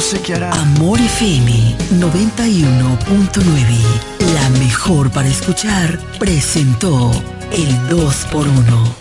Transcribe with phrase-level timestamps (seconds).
[0.00, 0.50] no sé qué hará.
[0.52, 7.10] Amor FM 91.9, la mejor para escuchar, presentó
[7.52, 8.94] el 2x1.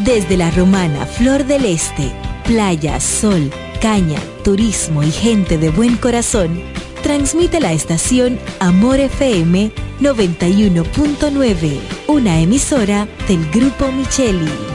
[0.00, 2.10] Desde la romana Flor del Este,
[2.42, 6.60] playa, sol, caña, turismo y gente de buen corazón,
[7.04, 9.70] transmite la estación Amor FM
[10.00, 11.78] 91.9,
[12.08, 14.73] una emisora del Grupo Micheli.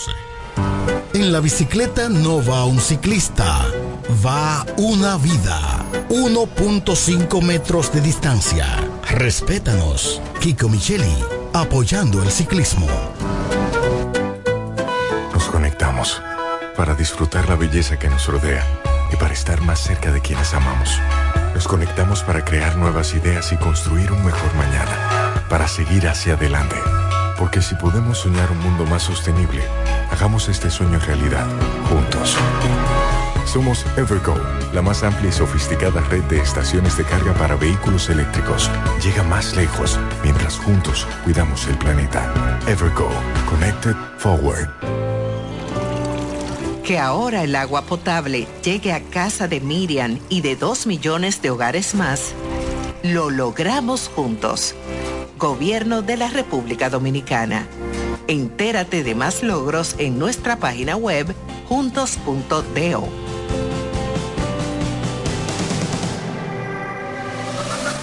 [0.00, 0.12] 12.
[1.14, 3.66] En la bicicleta no va un ciclista,
[4.24, 5.84] va una vida.
[6.08, 8.66] 1.5 metros de distancia.
[9.10, 10.20] Respétanos.
[10.40, 11.14] Kiko Micheli,
[11.52, 12.86] apoyando el ciclismo.
[15.34, 16.22] Nos conectamos
[16.76, 18.64] para disfrutar la belleza que nos rodea
[19.12, 20.98] y para estar más cerca de quienes amamos.
[21.54, 26.76] Nos conectamos para crear nuevas ideas y construir un mejor mañana, para seguir hacia adelante.
[27.40, 29.62] Porque si podemos soñar un mundo más sostenible,
[30.10, 31.46] hagamos este sueño realidad,
[31.88, 32.36] juntos.
[33.46, 34.34] Somos Evergo,
[34.74, 38.70] la más amplia y sofisticada red de estaciones de carga para vehículos eléctricos.
[39.02, 42.30] Llega más lejos mientras juntos cuidamos el planeta.
[42.68, 43.08] Evergo,
[43.48, 44.68] Connected Forward.
[46.84, 51.48] Que ahora el agua potable llegue a casa de Miriam y de dos millones de
[51.48, 52.34] hogares más,
[53.02, 54.74] lo logramos juntos.
[55.40, 57.66] Gobierno de la República Dominicana.
[58.28, 61.34] Entérate de más logros en nuestra página web
[61.66, 63.08] juntos.do.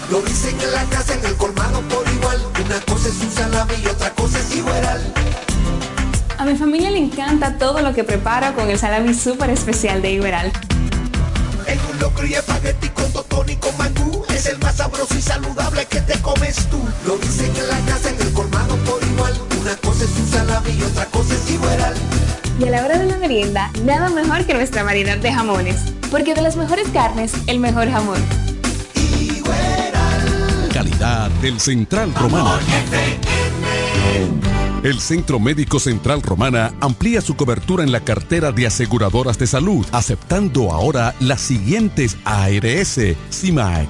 [0.09, 2.41] Lo dicen en la casa, en el colmado por igual.
[2.65, 5.13] Una cosa es un salami y otra cosa es igual.
[6.39, 10.13] A mi familia le encanta todo lo que preparo con el salami súper especial de
[10.13, 10.51] Iberal.
[11.67, 14.23] En un locro y espagueti con totón y con mangú.
[14.29, 16.79] Es el más sabroso y saludable que te comes tú.
[17.05, 19.33] Lo dicen en la casa, en el colmado por igual.
[19.61, 21.95] Una cosa es un salami y otra cosa es Iberal.
[22.59, 25.75] Y a la hora de la merienda, nada mejor que nuestra variedad de jamones.
[26.09, 28.23] Porque de las mejores carnes, el mejor jamón.
[30.73, 32.59] Calidad del Central Romana.
[34.83, 39.85] El Centro Médico Central Romana amplía su cobertura en la cartera de aseguradoras de salud,
[39.91, 42.99] aceptando ahora las siguientes ARS,
[43.31, 43.89] CIMAC,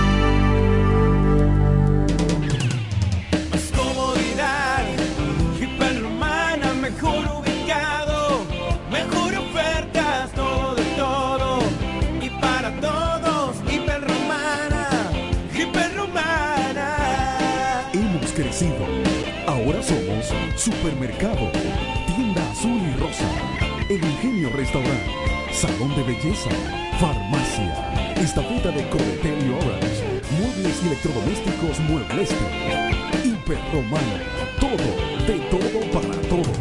[34.59, 34.77] Todo,
[35.25, 36.53] de todo para todo.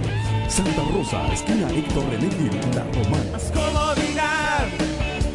[0.48, 3.32] Santa Rosa, esquina Héctor René Gil, La Romana.
[3.32, 4.66] Más comodidad,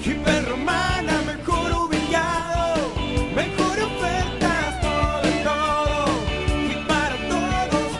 [0.03, 2.91] hiperromana, mejor ubicado,
[3.35, 6.05] mejor ofertas, todo de todo
[6.71, 7.91] y para todos.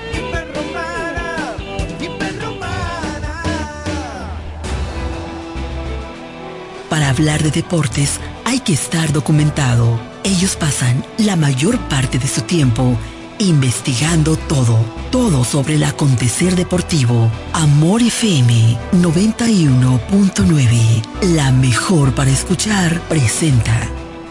[6.89, 9.99] Para hablar de deportes hay que estar documentado.
[10.23, 12.97] Ellos pasan la mayor parte de su tiempo
[13.39, 14.77] investigando todo,
[15.11, 17.29] todo sobre el acontecer deportivo.
[17.53, 21.01] Amor FM 91.9,
[21.33, 23.89] la mejor para escuchar, presenta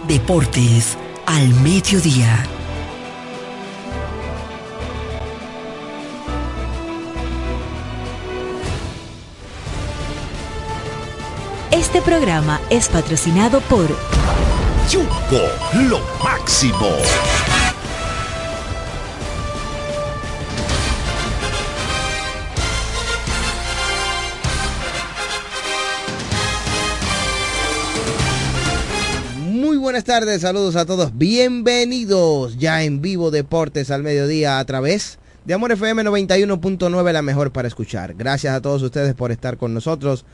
[0.08, 2.44] Deportes al mediodía.
[11.70, 13.96] Este programa es patrocinado por
[14.90, 15.40] Jumbo,
[15.88, 16.88] lo máximo.
[29.94, 31.16] Buenas tardes, saludos a todos.
[31.16, 37.52] Bienvenidos ya en vivo Deportes al mediodía a través de Amor FM 91.9, la mejor
[37.52, 38.14] para escuchar.
[38.14, 40.24] Gracias a todos ustedes por estar con nosotros.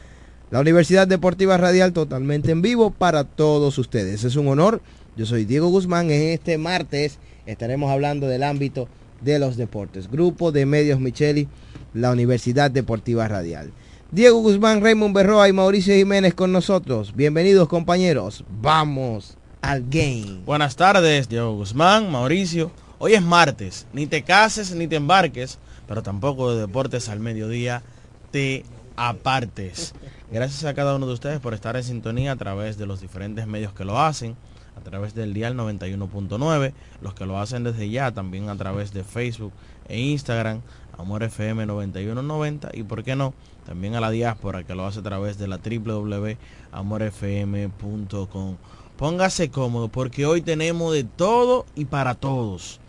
[0.51, 4.25] La Universidad Deportiva Radial totalmente en vivo para todos ustedes.
[4.25, 4.81] Es un honor.
[5.15, 6.11] Yo soy Diego Guzmán.
[6.11, 8.89] En este martes estaremos hablando del ámbito
[9.21, 10.11] de los deportes.
[10.11, 11.49] Grupo de Medios Micheli,
[11.93, 13.73] la Universidad Deportiva Radial.
[14.11, 17.15] Diego Guzmán, Raymond Berroa y Mauricio Jiménez con nosotros.
[17.15, 18.43] Bienvenidos compañeros.
[18.62, 20.41] Vamos al game.
[20.45, 22.71] Buenas tardes, Diego Guzmán, Mauricio.
[22.99, 23.87] Hoy es martes.
[23.93, 27.83] Ni te cases ni te embarques, pero tampoco de deportes al mediodía
[28.31, 28.65] te
[28.97, 29.95] apartes.
[30.31, 33.47] Gracias a cada uno de ustedes por estar en sintonía a través de los diferentes
[33.47, 34.37] medios que lo hacen,
[34.77, 39.05] a través del dial 91.9, los que lo hacen desde ya, también a través de
[39.05, 39.53] Facebook
[39.89, 40.61] e Instagram,
[40.97, 43.35] Amor FM 9190 y por qué no,
[43.65, 48.57] también a la diáspora que lo hace a través de la www.amorfm.com.
[49.00, 52.81] Póngase cómodo porque hoy tenemos de todo y para todos.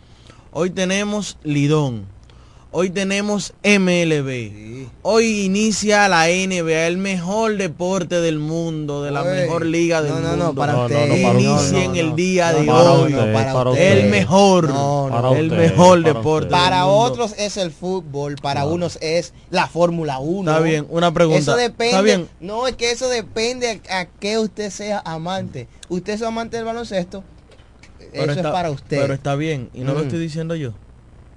[0.52, 2.04] Hoy tenemos Lidón.
[2.74, 4.88] Hoy tenemos MLB.
[5.02, 10.12] Hoy inicia la NBA, el mejor deporte del mundo, de la Oye, mejor liga del
[10.14, 10.44] no, no, mundo.
[10.46, 11.06] no, para No, usted.
[11.08, 11.48] no, no, para usted.
[11.50, 12.16] Inicia en No, el no.
[12.16, 13.12] día No, de hoy.
[13.14, 13.98] usted, para para usted.
[13.98, 14.68] El mejor.
[14.70, 15.14] No, no.
[15.22, 16.46] Para el usted, mejor para deporte.
[16.46, 16.50] usted.
[16.64, 16.98] Para mundo.
[17.02, 20.50] otros es el fútbol, para unos es la Fórmula 1.
[20.50, 21.40] Está bien, una pregunta.
[21.40, 21.90] Eso depende.
[21.90, 22.28] Está bien.
[22.40, 25.68] No, es que eso depende a, a qué usted sea amante.
[25.90, 27.22] Usted es amante del baloncesto.
[28.12, 28.98] Pero eso está- es para usted.
[29.00, 30.02] Pero está bien, y no lo Mm.
[30.04, 30.72] estoy diciendo yo.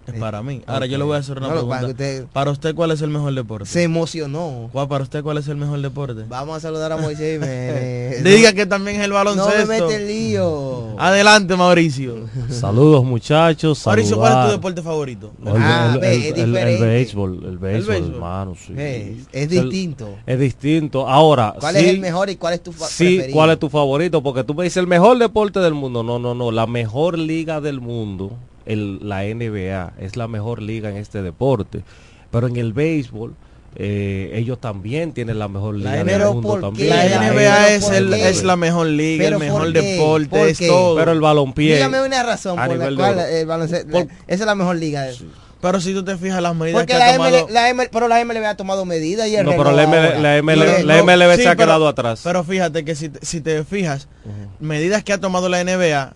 [0.07, 0.61] Es Eh, para mí.
[0.67, 1.85] Ahora yo le voy a hacer una No, lo que pregunta.
[1.87, 3.65] que usted- Para usted, ¿cuál es el mejor deporte?
[3.67, 4.69] Se emocionó.
[4.71, 6.23] ¿Cuál, para usted, ¿cuál es el mejor deporte?
[6.29, 8.23] Vamos a saludar a Moisés Jiménez.
[8.23, 9.67] Diga que también es el No me baloncesto.
[9.67, 10.99] mete el lío.
[10.99, 12.15] Adelante, Mauricio.
[12.49, 13.83] Saludos muchachos.
[13.85, 15.31] Mauricio, ¿cuál es tu deporte favorito?
[15.43, 16.85] El, Ah, el- ve, el- es el- el diferente.
[16.85, 18.13] béisbol, el béisbol, béisbol.
[18.15, 18.73] hermano, sí.
[18.77, 20.09] Es El- distinto.
[20.25, 21.07] es distinto.
[21.09, 22.77] Ahora, ¿Cuál sí, es el mejor y cuál es tu Sí,
[23.17, 23.33] preferido?
[23.35, 24.21] ¿cuál es tu favorito?
[24.21, 26.03] Porque tú me dices el mejor deporte del mundo.
[26.03, 26.51] No, no, no.
[26.51, 28.31] La mejor liga del mundo,
[28.65, 31.83] el, la NBA, es la mejor liga en este deporte.
[32.31, 33.33] Pero en el béisbol,
[33.77, 36.89] eh, ellos también tienen la mejor liga del NBA, mundo ¿por también.
[36.89, 40.59] La NBA es, ¿por el, es la mejor liga, ¿Pero el mejor deporte, ¿Por es
[40.59, 40.95] todo.
[40.95, 41.75] Pero el balompié.
[41.75, 45.07] Dígame una razón por la cual el baloncesto, Por- esa es la mejor liga.
[45.61, 47.47] Pero si tú te fijas las medidas Porque que la, ha tomado...
[47.47, 50.21] ML, la ML, pero la MLB ha tomado medidas y el No, pero la ML
[50.21, 52.21] la ML la MLB se ha pero- quedado atrás.
[52.23, 54.07] Pero fíjate que si te, si te fijas,
[54.59, 56.13] medidas que ha tomado la NBA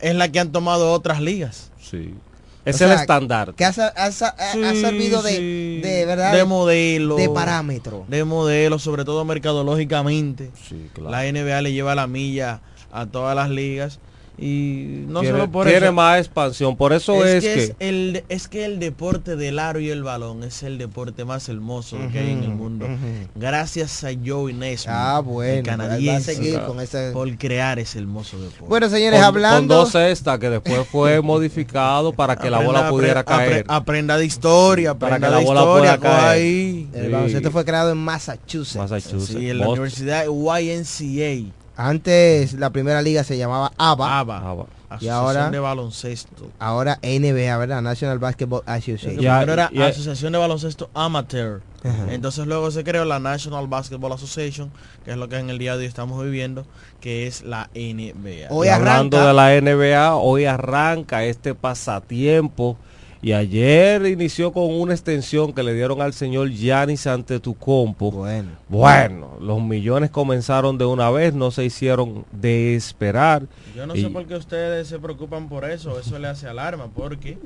[0.00, 1.70] es la que han tomado otras ligas.
[1.90, 2.14] Sí.
[2.14, 3.54] O Es sea, el estándar.
[3.54, 5.80] Que ha, ha ha- servido de, sí.
[5.82, 8.04] de verdad de modelo de parámetro.
[8.06, 11.10] de modelo sobre todo mercadológicamente Sí, claro.
[11.10, 12.60] la NBA le lleva la milla
[12.92, 13.98] a todas las ligas
[14.42, 16.74] y no tiene, solo por tiene eso más expansión.
[16.76, 20.02] Por eso es, que, que, es el es que el deporte del aro y el
[20.02, 22.86] balón es el deporte más hermoso que hay en el mundo
[23.34, 26.78] gracias a Joey Naismith Ah, bueno, el a canadiense seguir con
[27.12, 31.20] por crear ese hermoso deporte Bueno, señores, con, hablando con dos cestas que después fue
[31.22, 33.64] modificado para que la bola pudiera apre- caer.
[33.68, 36.30] aprenda de historia para que la bola historia coja caer.
[36.32, 37.12] ahí el Sí.
[37.12, 38.76] baloncesto fue creado en Massachusetts.
[38.76, 39.26] Massachusetts.
[39.38, 39.82] Sí, en la Boston.
[39.82, 41.52] universidad YNCA
[41.82, 44.66] Antes la primera liga se llamaba ABA, ABA va.
[44.90, 47.80] Asociación ahora- de baloncesto ahora NBA, ¿verdad?
[47.80, 49.18] National Basketball Association.
[49.22, 51.62] Ya, primero era ya- Asociación de Baloncesto Amateur.
[51.84, 52.12] Ajá.
[52.12, 54.70] Entonces luego se creó la National Basketball Association,
[55.04, 56.66] que es lo que en el día de hoy estamos viviendo,
[57.00, 58.48] que es la NBA.
[58.50, 62.76] Hoy Y hablando arranca- de la NBA, hoy arranca este pasatiempo
[63.22, 68.10] y ayer inició con una extensión que le dieron al señor Giannis Antetokounmpo.
[68.10, 68.48] Bueno.
[68.68, 73.42] Bueno, los millones comenzaron de una vez, no se hicieron de esperar.
[73.76, 76.88] Yo no Y- sé por qué ustedes se preocupan por eso, eso le hace alarma,
[76.94, 77.38] porque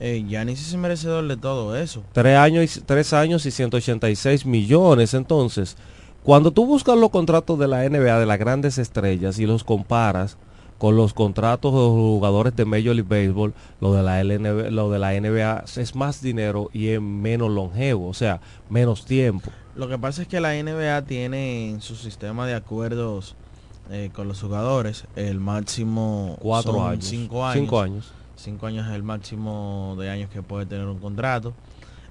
[0.00, 2.02] eh, Giannis es merecedor de todo eso.
[2.12, 5.14] Tres años, y, tres años y 186 millones.
[5.14, 5.76] Entonces,
[6.22, 10.36] cuando tú buscas los contratos de la NBA, de las grandes estrellas, y los comparas
[10.80, 14.90] con los contratos de los jugadores de Major League Baseball, lo de la LNB, lo
[14.90, 19.50] de la NBA es más dinero y es menos longevo, o sea, menos tiempo.
[19.76, 23.36] Lo que pasa es que la NBA tiene en su sistema de acuerdos
[23.90, 27.04] eh, con los jugadores el máximo Cuatro años.
[27.04, 27.60] Cinco años.
[27.60, 28.12] Cinco años.
[28.36, 31.52] Cinco años es el máximo de años que puede tener un contrato.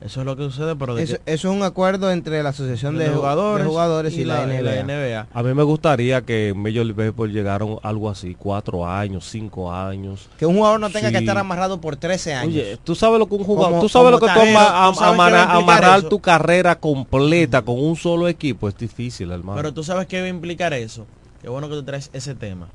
[0.01, 2.49] Eso es lo que sucede, pero de Eso, que- eso es un acuerdo entre la
[2.49, 4.83] Asociación de, de Jugadores, jugadores, y, la, NBA.
[4.83, 5.27] NBA.
[5.33, 9.73] A mí me gustaría que en Major League Baseball llegaron algo así, cuatro años, cinco
[9.73, 10.29] años.
[10.39, 11.23] Que un jugador no tenga que Sí.
[11.25, 12.53] estar amarrado por 13 años.
[12.53, 15.03] Oye, tú sabes lo que un jugador, Como- tú sabes lo que ama- Pero, ¿tú
[15.03, 16.07] amara- implicar amarrar eso?
[16.07, 19.57] tu carrera completa con un solo equipo es difícil, hermano.
[19.57, 21.05] Pero tú sabes qué va a implicar eso.
[21.41, 22.69] Qué bueno que tú traes ese tema.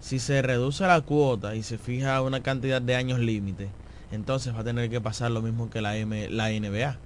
[0.00, 3.68] Si se reduce la cuota y se fija una cantidad de años límite,
[4.12, 6.98] entonces va a tener que pasar lo mismo que la, M, la NBA.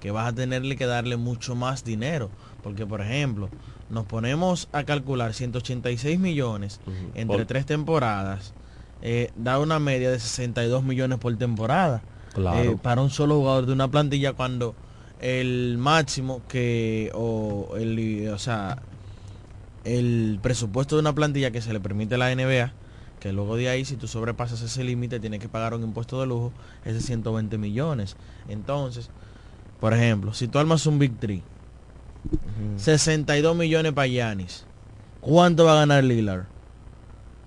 [0.00, 2.30] Que vas a tenerle que darle mucho más dinero.
[2.62, 3.48] Porque, por ejemplo,
[3.90, 6.80] nos ponemos a calcular 186 millones
[7.14, 8.54] entre Por- tres temporadas.
[9.02, 12.02] eh, da una media de 62 millones por temporada.
[12.34, 12.72] Claro.
[12.72, 14.74] eh, para un solo jugador de una plantilla cuando
[15.20, 18.80] el máximo que o el o sea
[19.84, 22.72] el presupuesto de una plantilla que se le permite a la NBA
[23.18, 26.26] que luego de ahí si tú sobrepasas ese límite tienes que pagar un impuesto de
[26.26, 26.52] lujo,
[26.84, 28.16] ese 120 millones.
[28.48, 29.10] Entonces,
[29.80, 31.42] por ejemplo, si tú armas un Big Three,
[32.76, 34.64] 62 millones para Giannis,
[35.20, 36.46] ¿cuánto va a ganar Lillard?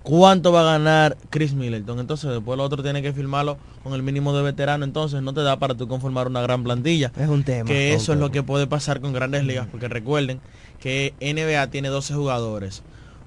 [0.02, 2.00] ¿Cuánto va a ganar Chris Middleton?
[2.00, 5.42] Entonces después lo otro tiene que firmarlo con el mínimo de veterano, entonces no te
[5.42, 7.12] da para tú conformar una gran plantilla.
[7.16, 7.68] Es un tema.
[7.68, 10.40] Que es eso es lo que puede pasar con grandes ligas, porque recuerden
[10.80, 12.82] que NBA tiene 12 jugadores.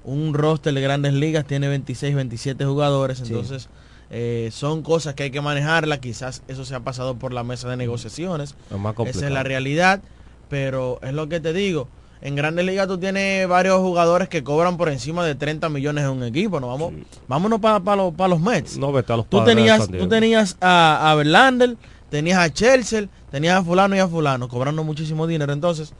[0.06, 3.24] Un roster de grandes ligas tiene 26, 27 jugadores, Sí.
[3.26, 3.68] entonces
[4.10, 5.98] eh, son cosas que hay que manejarlas.
[5.98, 8.54] Quizás eso se ha pasado por la mesa de negociaciones.
[8.78, 10.00] Más Esa es la realidad,
[10.48, 11.88] pero es lo que te digo.
[12.22, 16.10] En grandes ligas tú tienes varios jugadores que cobran por encima de 30 millones en
[16.10, 16.60] un equipo.
[16.60, 16.68] ¿no?
[16.68, 16.92] Vamos,
[17.28, 18.78] Vámonos para los, pa los Mets.
[18.78, 21.76] No, vete a los Tú tenías, tú tenías a, a Verlander,
[22.08, 25.52] tenías a Chelsea, tenías a fulano y a fulano, cobrando muchísimo dinero.
[25.52, 25.92] Entonces,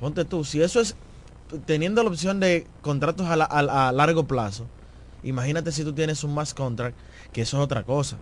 [0.00, 0.96] ponte tú, si eso es
[1.66, 4.66] teniendo la opción de contratos a, la- a- a largo plazo,
[5.22, 6.96] imagínate si tú tienes un más contract,
[7.32, 8.16] que eso es otra cosa.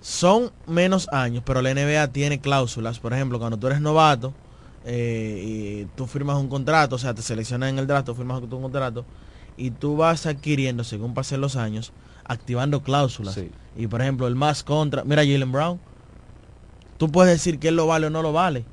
[0.00, 2.98] Son menos años, pero la NBA tiene cláusulas.
[2.98, 4.34] Por ejemplo, cuando tú eres novato
[4.84, 8.42] eh, y tú firmas un contrato, o sea, te seleccionan en el draft, tú firmas
[8.42, 9.06] un contrato
[9.56, 11.92] y tú vas adquiriendo, según pasen los años,
[12.24, 13.34] activando cláusulas.
[13.76, 15.80] Y por ejemplo, el más contra, mira Jalen Brown,
[16.98, 18.64] tú puedes decir que él lo vale o no lo vale,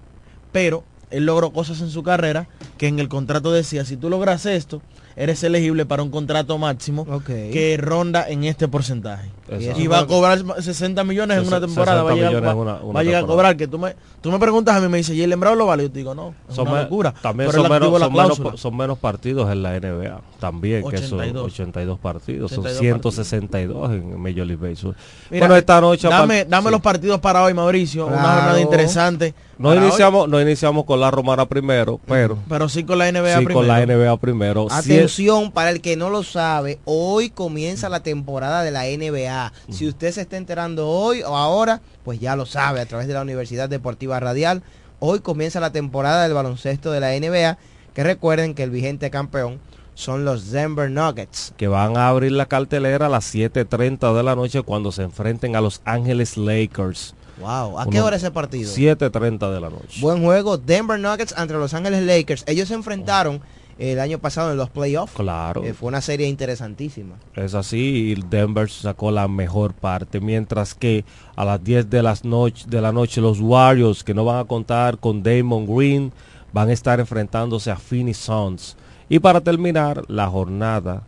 [0.52, 4.46] pero él logró cosas en su carrera que en el contrato decía, si tú logras
[4.46, 4.82] esto,
[5.16, 9.30] eres elegible para un contrato máximo que ronda en este porcentaje.
[9.50, 9.82] Exacto.
[9.82, 12.04] Y va a cobrar 60 millones en una temporada.
[12.04, 13.28] Va a 60 llegar, va- una- una va a llegar a temporada.
[13.28, 13.58] cobrar.
[13.58, 15.84] Que tú me, tú me preguntas a mí, me dice, Jalen Brown lo vale.
[15.84, 17.14] Yo te digo, no, es Son, una locura.
[17.22, 18.52] también Pero son menos, son, menos, cláusula.
[18.58, 20.22] son menos partidos en la NBA.
[20.40, 21.46] También, que son 82.
[21.46, 22.52] 82 partidos.
[22.52, 24.96] Son 82 162 en Major League Baseball.
[25.30, 26.08] Mira, bueno, esta noche...
[26.08, 26.72] dame, dame sí.
[26.72, 28.08] los partidos para hoy, Mauricio.
[28.08, 28.36] Una Claro.
[28.36, 29.34] jornada interesante.
[29.58, 32.38] No hoy, iniciamos, no iniciamos con la Romana primero, pero...
[32.50, 33.54] pero sí con la NBA sí primero.
[33.60, 34.68] con la NBA primero.
[35.06, 39.52] Atención, para el que no lo sabe, hoy comienza la temporada de la NBA.
[39.70, 43.14] Si usted se está enterando hoy o ahora, pues ya lo sabe a través de
[43.14, 44.64] la Universidad Deportiva Radial.
[45.00, 47.58] Hoy comienza la temporada del baloncesto de la NBA,
[47.94, 49.60] que recuerden que el vigente campeón
[49.96, 51.54] son los Denver Nuggets.
[51.58, 55.56] que van a abrir la cartelera a las 7.30 de la noche cuando se enfrenten
[55.56, 57.14] a Los Ángeles Lakers.
[57.40, 58.72] Wow, ¿a Uno- qué hora ese partido?
[58.72, 60.00] 7.30 de la noche.
[60.00, 62.44] Buen juego, Denver Nuggets ante Los Ángeles Lakers.
[62.48, 63.42] Ellos se enfrentaron
[63.82, 65.14] el año pasado en los playoffs.
[65.14, 65.64] Claro.
[65.64, 67.16] Eh, fue una serie interesantísima.
[67.36, 71.04] Es así, y Denver sacó la mejor parte, mientras que
[71.36, 74.46] a las 10 de, las noche, de la noche los Warriors, que no van a
[74.46, 76.12] contar con Damon Green,
[76.54, 78.78] van a estar enfrentándose a Phoenix Suns.
[79.10, 81.02] Y para terminar la jornada,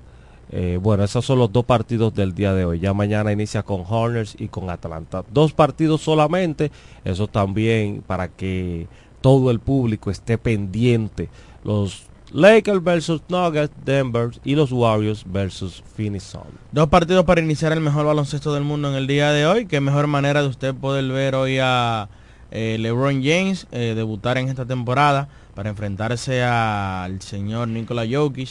[0.51, 2.79] eh, bueno, esos son los dos partidos del día de hoy.
[2.79, 5.23] Ya mañana inicia con Hornets y con Atlanta.
[5.31, 6.71] Dos partidos solamente,
[7.05, 8.87] eso también para que
[9.21, 11.29] todo el público esté pendiente.
[11.63, 16.47] Los Lakers versus Nuggets, Denver y los Warriors versus Phoenix Suns.
[16.71, 19.67] Dos partidos para iniciar el mejor baloncesto del mundo en el día de hoy.
[19.67, 22.09] Qué mejor manera de usted poder ver hoy a
[22.49, 28.49] eh, LeBron James eh, debutar en esta temporada para enfrentarse al señor Nikola Jokic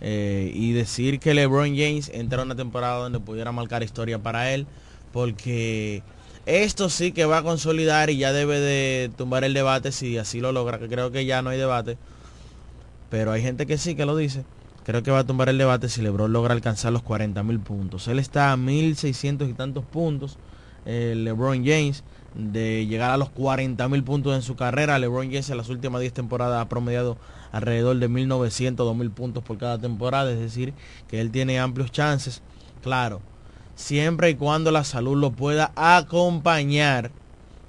[0.00, 4.52] eh, y decir que LeBron James entra en una temporada donde pudiera marcar historia para
[4.52, 4.68] él
[5.12, 6.04] porque
[6.44, 10.40] esto sí que va a consolidar y ya debe de tumbar el debate si así
[10.40, 11.98] lo logra, que creo que ya no hay debate
[13.10, 14.44] pero hay gente que sí que lo dice.
[14.84, 18.06] Creo que va a tumbar el debate si LeBron logra alcanzar los 40 mil puntos.
[18.06, 20.38] Él está a 1.600 y tantos puntos,
[20.84, 22.04] eh, LeBron James,
[22.36, 24.98] de llegar a los 40 mil puntos en su carrera.
[25.00, 27.18] LeBron James en las últimas 10 temporadas ha promediado
[27.50, 30.30] alrededor de 1.900, 2.000 puntos por cada temporada.
[30.30, 30.72] Es decir,
[31.08, 32.40] que él tiene amplios chances.
[32.80, 33.22] Claro,
[33.74, 37.10] siempre y cuando la salud lo pueda acompañar.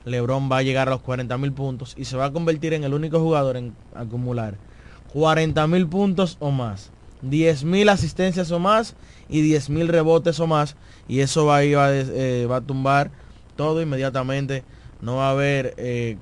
[0.06, 2.84] LeBron va a llegar a los 40 mil puntos y se va a convertir en
[2.84, 4.67] el único jugador en acumular
[5.14, 8.96] 40 mil puntos o más, 10 mil asistencias o más
[9.30, 10.76] y 10 mil rebotes o más.
[11.08, 13.12] Y eso va, eh, va a tumbar
[13.56, 14.64] todo inmediatamente.
[15.02, 16.18] No va a haber eh,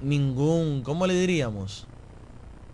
[0.00, 1.86] ningún, ¿cómo le diríamos?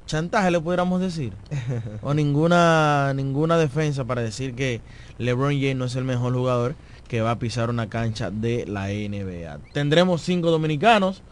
[0.07, 1.33] Chantaje le pudiéramos decir.
[2.03, 4.81] o ninguna, ninguna defensa para decir que
[5.19, 6.75] LeBron James no es el mejor jugador
[7.09, 9.59] que va a pisar una cancha de la NBA.
[9.73, 11.23] Tendremos cinco dominicanos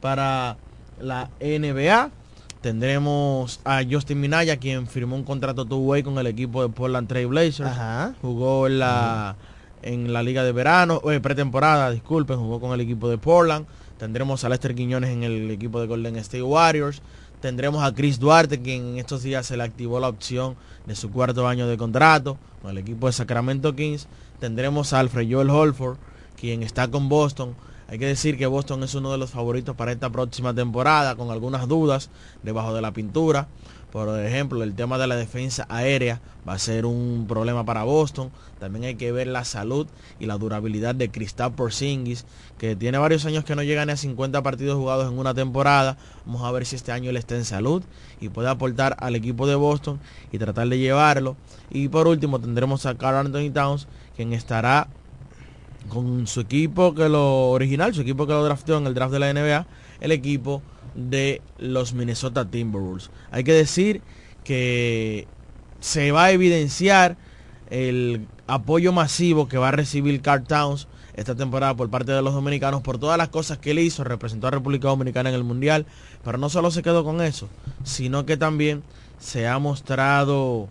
[0.00, 0.56] para
[1.00, 2.10] la NBA.
[2.60, 7.28] Tendremos a Justin Minaya, quien firmó un contrato two-way con el equipo de Portland Trail
[7.28, 7.70] Blazers.
[8.20, 9.36] Jugó en la,
[9.82, 13.66] en la liga de verano, eh, pretemporada, disculpen, jugó con el equipo de Portland.
[13.96, 17.00] Tendremos a Lester Quiñones en el equipo de Golden State Warriors.
[17.40, 21.10] Tendremos a Chris Duarte, quien en estos días se le activó la opción de su
[21.12, 24.08] cuarto año de contrato con el equipo de Sacramento Kings.
[24.40, 25.96] Tendremos a Alfred Joel Holford,
[26.36, 27.54] quien está con Boston.
[27.90, 31.30] Hay que decir que Boston es uno de los favoritos para esta próxima temporada, con
[31.30, 32.10] algunas dudas
[32.42, 33.48] debajo de la pintura.
[33.90, 38.30] Por ejemplo, el tema de la defensa aérea va a ser un problema para Boston.
[38.60, 39.86] También hay que ver la salud
[40.20, 42.26] y la durabilidad de Kristaps Porzingis,
[42.58, 45.96] que tiene varios años que no llega ni a 50 partidos jugados en una temporada.
[46.26, 47.82] Vamos a ver si este año él está en salud
[48.20, 49.98] y puede aportar al equipo de Boston
[50.30, 51.36] y tratar de llevarlo.
[51.70, 54.88] Y por último tendremos a Carl Anthony Towns, quien estará
[55.88, 59.18] con su equipo que lo original, su equipo que lo drafteó en el draft de
[59.18, 59.66] la NBA,
[60.00, 60.62] el equipo
[60.94, 63.10] de los Minnesota Timberwolves.
[63.30, 64.02] Hay que decir
[64.44, 65.26] que
[65.80, 67.16] se va a evidenciar
[67.70, 72.32] el apoyo masivo que va a recibir Carl Towns esta temporada por parte de los
[72.32, 75.84] dominicanos por todas las cosas que él hizo, representó a República Dominicana en el Mundial,
[76.24, 77.48] pero no solo se quedó con eso,
[77.82, 78.84] sino que también
[79.18, 80.68] se ha mostrado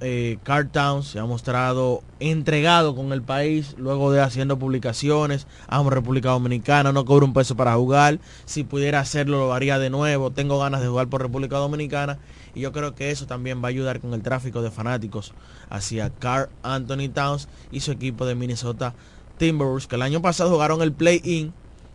[0.00, 5.46] eh, Carl Towns se ha mostrado entregado con el país luego de haciendo publicaciones.
[5.68, 8.18] Amo República Dominicana no cobro un peso para jugar.
[8.44, 10.30] Si pudiera hacerlo lo haría de nuevo.
[10.30, 12.18] Tengo ganas de jugar por República Dominicana
[12.54, 15.32] y yo creo que eso también va a ayudar con el tráfico de fanáticos
[15.70, 18.94] hacia Carl Anthony Towns y su equipo de Minnesota
[19.38, 21.52] Timberwolves que el año pasado jugaron el play-in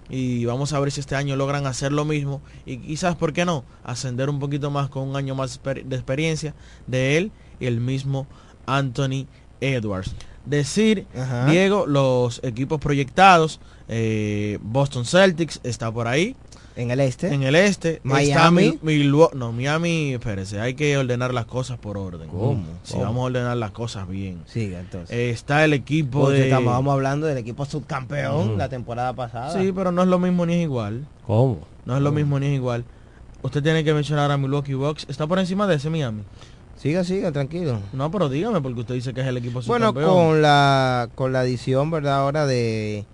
[0.10, 3.46] y vamos a ver si este año logran hacer lo mismo y quizás, ¿por qué
[3.46, 3.64] no?
[3.84, 6.54] Ascender un poquito más con un año más de experiencia
[6.86, 7.32] de él
[7.68, 8.28] el mismo
[8.66, 9.28] Anthony
[9.60, 10.16] Edwards.
[10.46, 11.46] Decir, Ajá.
[11.46, 16.36] Diego, los equipos proyectados, eh, Boston Celtics está por ahí.
[16.76, 17.34] En el este.
[17.34, 18.00] En el este.
[18.04, 18.80] Miami.
[18.82, 19.38] Milwaukee.
[19.38, 22.30] No, Miami, espérese, hay que ordenar las cosas por orden.
[22.30, 22.64] ¿Cómo?
[22.84, 23.06] Si ¿Cómo?
[23.06, 24.42] vamos a ordenar las cosas bien.
[24.48, 25.16] Siga entonces.
[25.16, 26.44] Eh, está el equipo Porque de...
[26.46, 28.58] estamos, vamos hablando del equipo subcampeón Ujú.
[28.58, 29.62] la temporada pasada.
[29.62, 31.06] Sí, pero no es lo mismo ni es igual.
[31.28, 31.60] ¿Cómo?
[31.86, 32.86] No es lo mismo ni es igual.
[33.44, 35.06] Usted tiene que mencionar a Milwaukee Bucks.
[35.10, 36.24] ¿Está por encima de ese Miami?
[36.82, 37.80] Siga, siga, tranquilo.
[37.94, 41.42] No, pero dígame, porque usted dice que es el equipo Bueno, con la con la
[41.42, 42.16] adición, ¿verdad?
[42.16, 43.06] Ahora de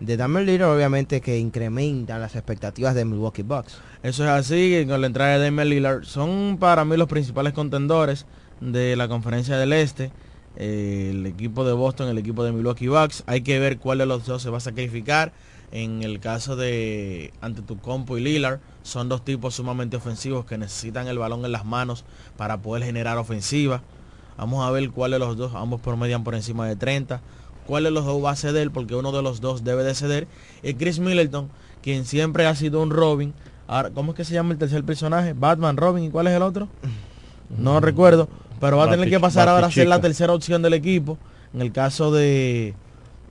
[0.00, 3.76] de Damian Lillard, obviamente que incrementan las expectativas de Milwaukee Bucks.
[4.02, 6.04] Eso es así, con la entrada de Damian Lillard.
[6.04, 8.24] Son para mí los principales contendores
[8.62, 10.10] de la conferencia del Este.
[10.56, 13.24] Eh, el equipo de Boston, el equipo de Milwaukee Bucks.
[13.26, 15.34] Hay que ver cuál de los dos se va a sacrificar.
[15.72, 21.18] En el caso de Antetokounmpo y Lillard, son dos tipos sumamente ofensivos que necesitan el
[21.18, 22.04] balón en las manos
[22.36, 23.82] para poder generar ofensiva.
[24.36, 27.20] Vamos a ver cuál de los dos, ambos promedian por encima de 30.
[27.66, 30.26] Cuál de los dos va a ceder, porque uno de los dos debe de ceder.
[30.62, 31.50] Y Chris Middleton,
[31.82, 33.32] quien siempre ha sido un Robin.
[33.68, 35.34] Ahora, ¿Cómo es que se llama el tercer personaje?
[35.34, 36.68] Batman, Robin, ¿y cuál es el otro?
[37.56, 38.28] No recuerdo,
[38.60, 41.18] pero va a tener que pasar ahora a ser la tercera opción del equipo.
[41.54, 42.74] En el caso de,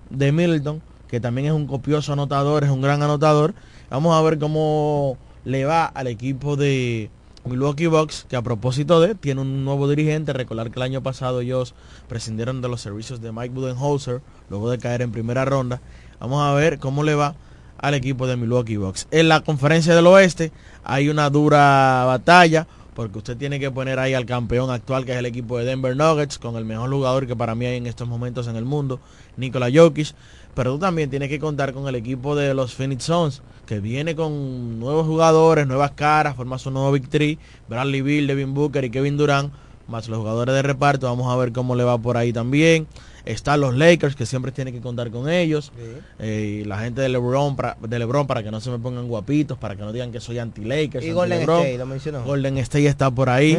[0.09, 3.53] de Middleton, que también es un copioso anotador, es un gran anotador.
[3.89, 7.09] Vamos a ver cómo le va al equipo de
[7.45, 10.33] Milwaukee Bucks, que a propósito de, tiene un nuevo dirigente.
[10.33, 11.73] Recordar que el año pasado ellos
[12.07, 15.81] prescindieron de los servicios de Mike Budenholzer, luego de caer en primera ronda.
[16.19, 17.35] Vamos a ver cómo le va
[17.79, 19.07] al equipo de Milwaukee Bucks.
[19.09, 20.51] En la conferencia del oeste
[20.83, 25.17] hay una dura batalla porque usted tiene que poner ahí al campeón actual que es
[25.17, 28.09] el equipo de Denver Nuggets con el mejor jugador que para mí hay en estos
[28.09, 28.99] momentos en el mundo,
[29.37, 30.13] Nikola Jokic,
[30.55, 34.15] pero tú también tienes que contar con el equipo de los Phoenix Suns que viene
[34.15, 38.89] con nuevos jugadores, nuevas caras, forma su nuevo Big Three, Bradley Bill, Devin Booker y
[38.89, 39.53] Kevin Durant,
[39.87, 42.87] más los jugadores de reparto, vamos a ver cómo le va por ahí también.
[43.31, 45.71] Están los Lakers, que siempre tiene que contar con ellos.
[46.19, 49.07] Eh, y la gente de LeBron, para, de LeBron, para que no se me pongan
[49.07, 51.05] guapitos, para que no digan que soy anti-Lakers.
[51.05, 51.41] Y Golden.
[51.41, 52.23] State, lo mencionó.
[52.23, 53.55] Golden State está por ahí.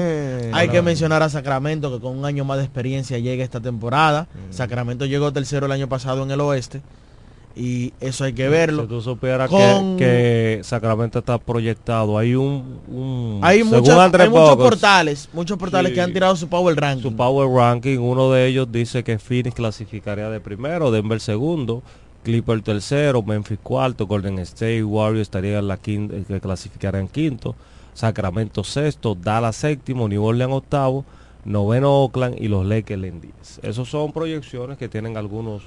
[0.53, 0.73] Hay no.
[0.73, 4.23] que mencionar a Sacramento, que con un año más de experiencia llega esta temporada.
[4.25, 4.53] Mm.
[4.53, 6.83] Sacramento llegó tercero el año pasado en el oeste.
[7.57, 8.83] Y eso hay que verlo.
[8.83, 12.79] Si tú supieras Con- que, que Sacramento está proyectado, hay un...
[12.89, 15.95] un Hay, muchas- hay muchos portales, muchos portales Sí.
[15.97, 17.03] que han tirado su power ranking.
[17.03, 21.83] Su power ranking, uno de ellos dice que Phoenix clasificaría de primero, Denver segundo,
[22.23, 27.57] Clipper tercero, Memphis cuarto, Golden State Warriors estaría en la quinta, que clasificaría en quinto,
[27.95, 31.05] Sacramento sexto, Dallas séptimo, New Orleans octavo,
[31.45, 33.59] noveno Oakland y los Lakers en diez.
[33.63, 35.63] Esos son proyecciones que tienen algunos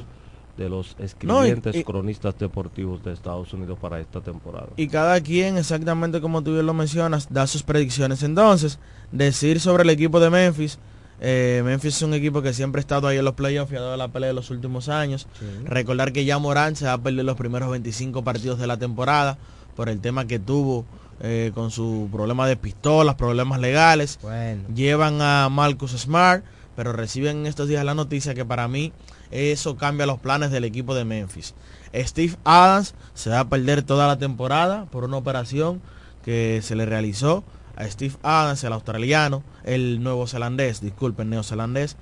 [0.58, 4.68] de los escribientes y- cronistas deportivos de Estados Unidos para esta temporada.
[4.78, 8.22] Y cada quien, exactamente como tú bien lo mencionas, da sus predicciones.
[8.24, 8.78] Entonces,
[9.12, 10.78] decir sobre el equipo de Memphis.
[11.26, 13.82] eh, Memphis es un equipo que siempre ha estado ahí en los playoffs y ha
[13.82, 15.28] dado la pelea de los últimos años.
[15.66, 19.38] Recordar que ya Morán se va a perder los primeros 25 partidos de la temporada
[19.76, 20.86] por el tema que tuvo
[21.22, 24.20] eh, con su problema de pistolas, problemas legales.
[24.22, 24.64] Bueno.
[24.76, 26.44] Llevan a Marcus Smart,
[26.76, 28.92] pero reciben en estos días la noticia que para mí
[29.32, 31.54] eso cambia los planes del equipo de Memphis.
[31.96, 35.82] Steve Adams se va a perder toda la temporada por una operación
[36.24, 37.44] que se le realizó
[37.76, 41.98] a Steve Adams, el australiano, el nuevo zelandés, disculpen, neozelandés.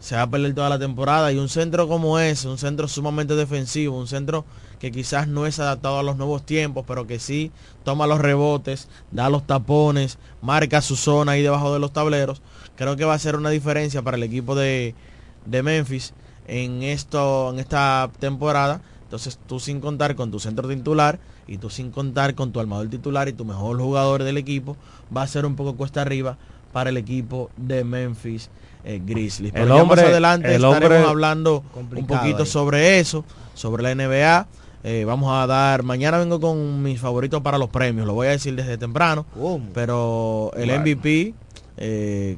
[0.00, 1.32] se va a perder toda la temporada.
[1.32, 4.44] Y un centro como ese, un centro sumamente defensivo, un centro
[4.80, 7.52] que quizás no es adaptado a los nuevos tiempos, pero que sí
[7.84, 12.42] toma los rebotes, da los tapones, marca su zona ahí debajo de los tableros.
[12.76, 14.94] Creo que va a ser una diferencia para el equipo de,
[15.46, 16.14] de Memphis
[16.48, 18.80] en esto, en esta temporada.
[19.04, 22.88] Entonces tú sin contar con tu centro titular y tú sin contar con tu armador
[22.88, 24.76] titular y tu mejor jugador del equipo,
[25.14, 26.38] va a ser un poco cuesta arriba
[26.72, 28.48] para el equipo de Memphis
[28.84, 29.52] eh, Grizzlies.
[29.52, 32.46] Pero El ya hombre- más adelante el estaremos hombre- hablando un poquito ahí.
[32.46, 33.24] sobre eso,
[33.54, 34.46] sobre la NBA.
[34.84, 38.30] Eh, vamos a dar, mañana vengo con mis favoritos para los premios, lo voy a
[38.30, 39.26] decir desde temprano,
[39.74, 40.80] pero el Bueno.
[40.82, 41.34] MVP,
[41.76, 42.36] eh,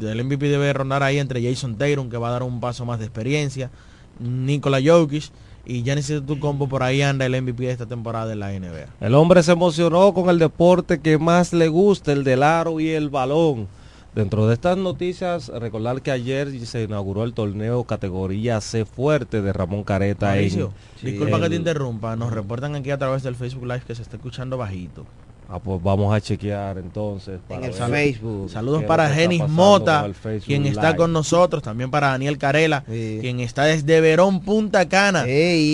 [0.00, 2.98] el MVP debe rondar ahí entre Jason Tatum, que va a dar un paso más
[2.98, 3.70] de experiencia,
[4.18, 5.30] Nikola Jokic
[5.66, 8.86] y Giannis Antetokounmpo por ahí anda el MVP de esta temporada de la NBA.
[9.00, 12.90] El hombre se emocionó con el deporte que más le gusta, el del aro y
[12.90, 13.66] el balón.
[14.14, 19.52] Dentro de estas noticias, recordar que ayer se inauguró el torneo categoría C fuerte de
[19.52, 20.26] Ramón Careta.
[20.34, 23.94] en- Mauricio, disculpa que te interrumpa, nos reportan aquí a través del Facebook Live que
[23.96, 25.04] se está escuchando bajito.
[25.54, 27.38] Ah, pues vamos a chequear entonces.
[27.46, 28.50] para el ver Facebook.
[28.50, 33.62] Saludos para Genis Mota, el quien está con nosotros, también para Daniel Carela, quien está
[33.62, 35.24] desde Verón, Punta Cana,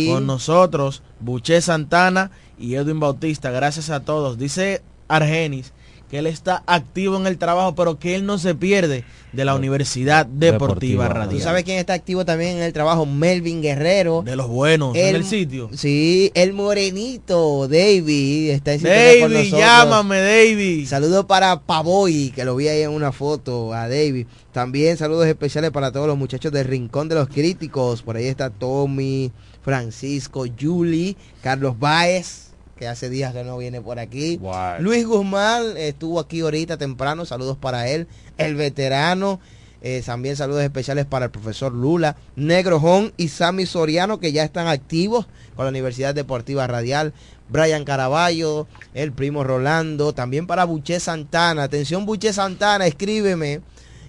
[0.07, 3.51] con nosotros, Buché Santana y Edwin Bautista.
[3.51, 4.37] Gracias a todos.
[4.37, 5.73] Dice Argenis
[6.11, 9.55] que él está activo en el trabajo, pero que él no se pierde de la
[9.55, 11.41] Universidad Deportiva, ¿Tú Radial.
[11.41, 13.07] sabes quién está activo también en el trabajo?
[13.07, 14.23] Melvin Guerrero.
[14.23, 15.71] De los buenos, en el sitio.
[15.73, 20.89] Sí, el morenito, David, está en David, llámame, David.
[20.89, 24.27] Saludos para Pavoy, que lo vi ahí en una foto, a David.
[24.53, 28.03] También saludos especiales para todos los muchachos del Rincón de los Críticos.
[28.03, 29.31] Por ahí está Tommy,
[29.63, 32.50] Francisco, Julie, Carlos Baez,
[32.81, 34.41] que hace días que no viene por aquí.
[34.79, 38.09] Luis Guzmán estuvo aquí ahorita temprano, saludos para él.
[38.39, 39.39] El veterano,
[39.83, 44.45] eh, también saludos especiales para el profesor Lula, Negro Jón y Sammy Soriano, que ya
[44.45, 47.13] están activos con la Universidad Deportiva Radial.
[47.51, 51.65] Brian Caraballo, el primo Rolando, también para Buché Santana.
[51.65, 53.61] Atención Buché Santana, escríbeme.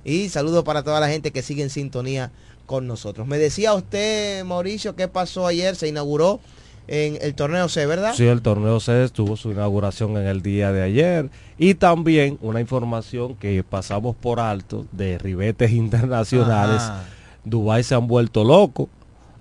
[0.06, 2.32] Y saludos para toda la gente que sigue en sintonía
[2.66, 3.28] con nosotros.
[3.28, 5.76] Me decía usted, Mauricio, ¿qué pasó ayer?
[5.76, 6.40] Se inauguró
[6.88, 8.14] en el torneo C, ¿verdad?
[8.16, 12.60] Sí, el torneo C tuvo su inauguración en el día de ayer y también una
[12.60, 16.82] información que pasamos por alto de ribetes internacionales.
[16.82, 17.04] Ajá.
[17.44, 18.88] Dubái se han vuelto locos,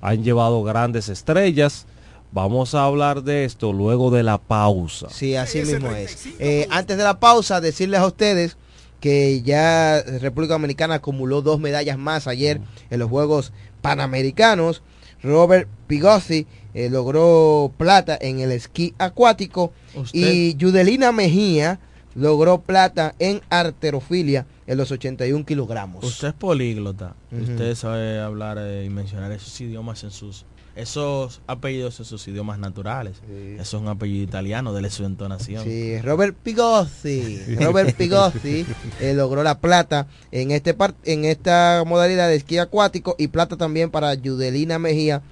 [0.01, 1.87] han llevado grandes estrellas.
[2.33, 5.09] Vamos a hablar de esto luego de la pausa.
[5.11, 6.29] Sí, así mismo es.
[6.39, 8.57] Eh, antes de la pausa, decirles a ustedes
[9.01, 14.83] que ya República Dominicana acumuló dos medallas más ayer en los Juegos Panamericanos.
[15.23, 21.81] Robert Pigossi eh, logró plata en el esquí acuático Usted- y Yudelina Mejía
[22.15, 26.05] logró plata en arterofilia en los 81 kilogramos.
[26.05, 27.15] Usted es políglota.
[27.33, 30.45] Usted sabe hablar eh, y mencionar esos idiomas en sus
[30.77, 33.17] esos apellidos en sus idiomas naturales.
[33.59, 35.65] Eso es un apellido italiano, dele su entonación.
[35.65, 37.39] Sí, Robert Pigossi.
[37.61, 38.65] Robert Pigossi
[39.01, 43.57] eh, logró la plata en este par- en esta modalidad de esquí acuático y plata
[43.57, 45.23] también para Yudelina Mejía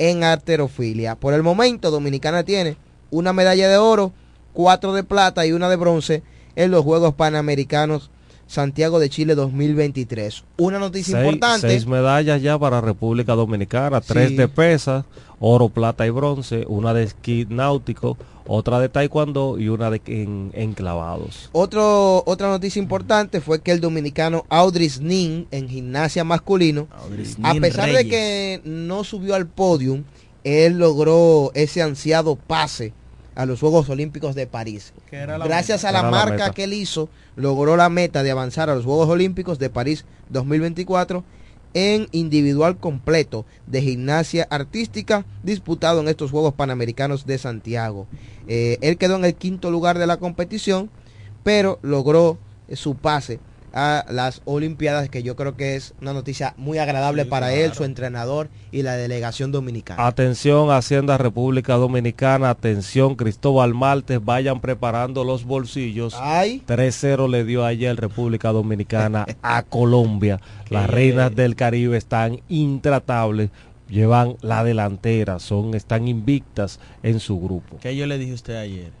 [0.00, 1.14] en arterofilia.
[1.14, 2.78] Por el momento, Dominicana tiene
[3.10, 4.12] una medalla de oro,
[4.54, 6.22] cuatro de plata y una de bronce
[6.56, 8.10] en los Juegos Panamericanos
[8.50, 10.42] Santiago de Chile 2023.
[10.58, 11.68] Una noticia Seis, importante.
[11.68, 14.34] seis medallas ya para República Dominicana, tres Sí.
[14.36, 15.04] de pesas,
[15.38, 20.50] oro, plata y bronce, una de esquí náutico, otra de taekwondo y una de en,
[20.54, 21.48] enclavados.
[21.52, 26.88] Otro, otra noticia importante fue que el dominicano Audris Nin en gimnasia masculino,
[27.44, 30.02] a pesar de que no subió al podium,
[30.42, 32.94] él logró ese ansiado pase
[33.40, 34.92] a los Juegos Olímpicos de París.
[35.08, 35.98] Que era la Gracias meta.
[35.98, 39.58] a la marca que él hizo, logró la meta de avanzar a los Juegos Olímpicos
[39.58, 41.24] de París 2024
[41.72, 48.06] en individual completo de gimnasia artística disputado en estos Juegos Panamericanos de Santiago.
[48.46, 50.90] Eh, él quedó en el quinto lugar de la competición,
[51.42, 52.36] pero logró
[52.68, 53.40] eh, su pase
[53.72, 57.84] a las Olimpiadas, que yo creo que es una noticia muy agradable para él, su
[57.84, 60.06] entrenador y la delegación dominicana.
[60.06, 66.14] Atención Hacienda República Dominicana, atención Cristóbal Maltes, vayan preparando los bolsillos.
[66.18, 66.62] Ay.
[66.66, 70.40] 3-0 le dio ayer República Dominicana a Colombia.
[70.68, 73.50] Las Qué- reinas del Caribe están intratables,
[73.88, 77.78] llevan la delantera, son están invictas en su grupo.
[77.78, 78.92] Que yo le dije a usted ayer.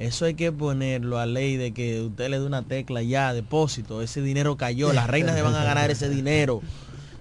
[0.00, 4.00] Eso hay que ponerlo a ley de que usted le dé una tecla ya, depósito,
[4.00, 6.62] ese dinero cayó, las reinas se van a ganar ese dinero.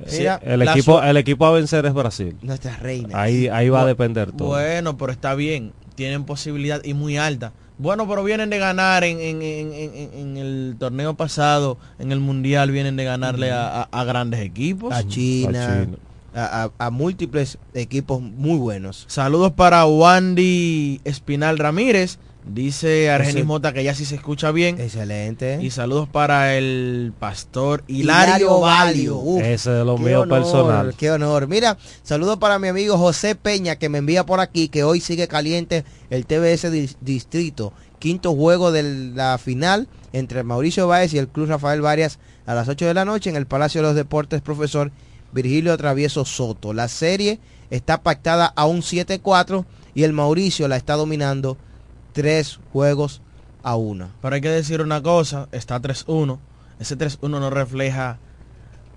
[0.08, 2.38] Sí, el equipo el equipo a vencer es Brasil.
[2.42, 3.12] Nuestras reinas.
[3.14, 4.48] Ahí ahí va a depender todo.
[4.48, 9.20] Bueno, pero está bien, tienen posibilidad y muy alta, Bueno, pero vienen de ganar en,
[9.20, 13.90] en- en- en- en el torneo pasado, en el Mundial, vienen de ganarle a, a-
[13.92, 14.94] a grandes equipos.
[14.94, 15.86] A China,
[16.34, 19.04] a, a- a múltiples equipos muy buenos.
[19.08, 22.20] Saludos para Wandy Espinal Ramírez.
[22.52, 24.80] Dice Argenis Mota que ya sí se escucha bien.
[24.82, 25.60] Excelente.
[25.62, 29.18] Y saludos para el pastor Hilario, Valio.
[29.18, 30.96] Uf, Ese de lo mío honor, personal.
[30.98, 31.48] Qué honor.
[31.48, 35.28] Mira, saludos para mi amigo José Peña que me envía por aquí que hoy sigue
[35.28, 37.72] caliente el TBS Dis- Distrito.
[38.00, 42.68] Quinto juego de la final entre Mauricio Báez y el Club Rafael Varias a las
[42.68, 44.92] 8 de la noche en el Palacio de los Deportes, profesor
[45.34, 46.74] Virgilio Travieso Soto.
[46.74, 51.58] La serie está pactada a un 7-4 y el Mauricio la está dominando
[52.20, 53.22] tres juegos
[53.64, 54.10] a uno.
[54.22, 56.38] Pero hay que decir una cosa, está 3-1.
[56.80, 58.20] Ese 3-1 no refleja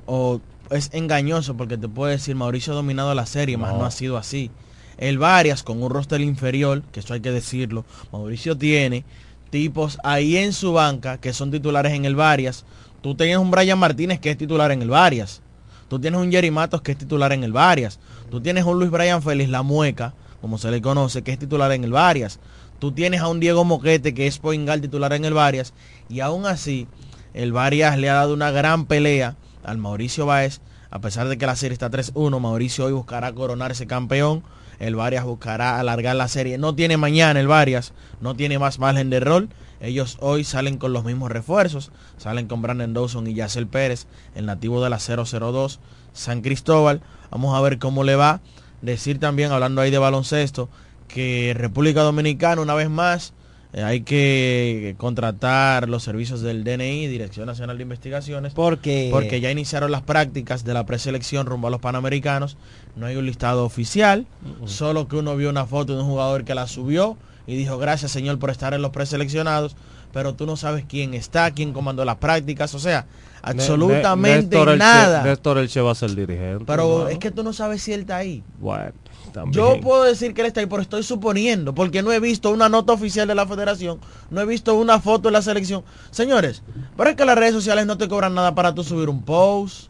[0.06, 3.78] o es engañoso porque te puede decir Mauricio ha dominado la serie, más No.
[3.78, 4.50] no ha sido así.
[4.98, 9.04] El Varias con un roster inferior, que eso hay que decirlo, Mauricio tiene
[9.50, 12.64] tipos ahí en su banca que son titulares en el Varias.
[13.02, 15.42] Tú tienes un Brian Martínez que es titular en el Varias.
[15.88, 18.00] Tú tienes un Jerry Matos que es titular en el Varias.
[18.30, 21.70] Tú tienes un Luis Brian Félix La Mueca, como se le conoce, que es titular
[21.72, 22.40] en el Varias.
[22.82, 25.72] Tú tienes a un Diego Moquete que es Poingal titular en el Varias.
[26.08, 26.88] Y aún así,
[27.32, 30.60] el Varias le ha dado una gran pelea al Mauricio Báez.
[30.90, 34.42] A pesar de que la serie está 3-1, Mauricio hoy buscará coronarse campeón.
[34.80, 36.58] El Varias buscará alargar la serie.
[36.58, 39.48] No tiene mañana el Varias, no tiene más margen de rol.
[39.80, 41.92] Ellos hoy salen con los mismos refuerzos.
[42.16, 45.78] Salen con Brandon Dawson y Yacel Pérez, el nativo de la 002
[46.12, 47.00] San Cristóbal.
[47.30, 48.40] Vamos a ver cómo le va.
[48.80, 50.68] Decir también, hablando ahí de baloncesto,
[51.12, 53.32] que República Dominicana, una vez más,
[53.74, 59.50] eh, hay que contratar los servicios del DNI, Dirección Nacional de Investigaciones, porque porque ya
[59.50, 62.56] iniciaron las prácticas de la preselección rumbo a los Panamericanos.
[62.96, 64.26] No hay un listado oficial,
[64.66, 68.10] solo que uno vio una foto de un jugador que la subió y dijo gracias
[68.12, 69.74] señor por estar en los preseleccionados,
[70.12, 73.06] pero tú no sabes quién está, quién comandó las prácticas, o sea,
[73.42, 75.22] absolutamente Néstor Elche- nada.
[75.24, 76.64] Néstor Elche va a ser dirigente.
[76.66, 77.08] Pero ¿no?
[77.08, 78.42] es que tú no sabes si él está ahí.
[78.60, 78.92] Bueno,
[79.32, 79.52] también.
[79.64, 82.68] Yo puedo decir que él está ahí, pero estoy suponiendo, porque no he visto una
[82.68, 83.98] nota oficial de la federación,
[84.30, 85.82] no he visto una foto de la selección.
[86.10, 86.62] Señores,
[86.96, 89.88] pero es que las redes sociales no te cobran nada para tú subir un post,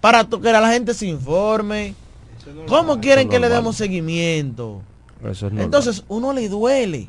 [0.00, 1.94] para tú- que la gente se informe.
[2.66, 4.82] ¿Cómo quieren Eso que le demos seguimiento?
[5.24, 5.52] Eso es.
[5.54, 7.08] Entonces, uno le duele,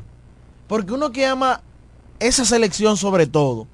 [0.68, 1.60] porque uno que ama
[2.20, 3.66] esa selección sobre todo,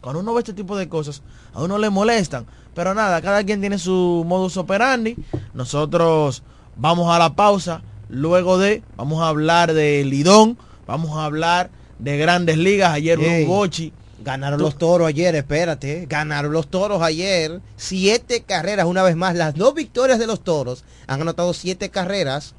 [0.00, 2.46] cuando uno ve este tipo de cosas, a uno le molestan.
[2.72, 5.16] Pero nada, cada quien tiene su modus operandi.
[5.52, 6.44] Nosotros
[6.80, 7.82] vamos a la pausa.
[8.08, 12.92] Luego de, vamos a hablar de Lidón, vamos a hablar de grandes ligas.
[12.92, 13.92] Ayer hubo Ey, un bochi.
[14.22, 16.06] Ganaron Tú- los toros ayer, espérate.
[16.08, 17.60] Ganaron los toros ayer.
[17.76, 19.34] Siete carreras, una vez más.
[19.36, 22.54] Las dos victorias de los toros han anotado siete carreras.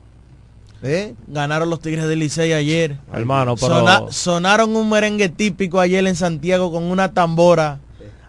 [0.84, 1.14] ¿Eh?
[1.28, 2.98] Ganaron los Tigres del Licey ayer.
[3.14, 3.76] Hermano, pero...
[3.80, 7.80] Sona- sonaron un merengue típico ayer en Santiago con una tambora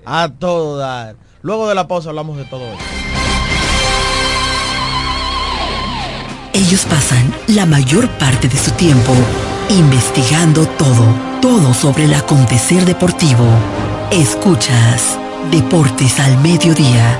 [0.04, 1.16] a todo dar.
[1.40, 2.84] Luego de la pausa hablamos de todo esto.
[6.72, 9.12] Ellos pasan la mayor parte de su tiempo
[9.68, 11.04] investigando todo,
[11.42, 13.44] todo sobre el acontecer deportivo.
[14.10, 15.18] Escuchas
[15.50, 17.18] Deportes al Mediodía.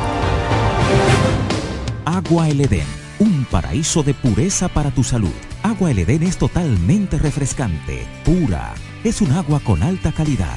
[2.06, 2.86] Agua El Edén,
[3.18, 5.34] un paraíso de pureza para tu salud.
[5.62, 8.72] Agua El Edén es totalmente refrescante, pura.
[9.04, 10.56] Es un agua con alta calidad,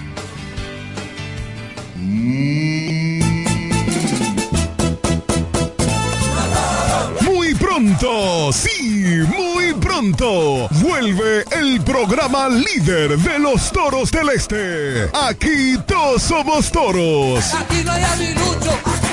[8.51, 15.09] Sí, muy pronto, vuelve el programa líder de los toros del este.
[15.13, 17.53] Aquí todos somos toros.
[17.53, 19.10] Aquí no hay aguilucho.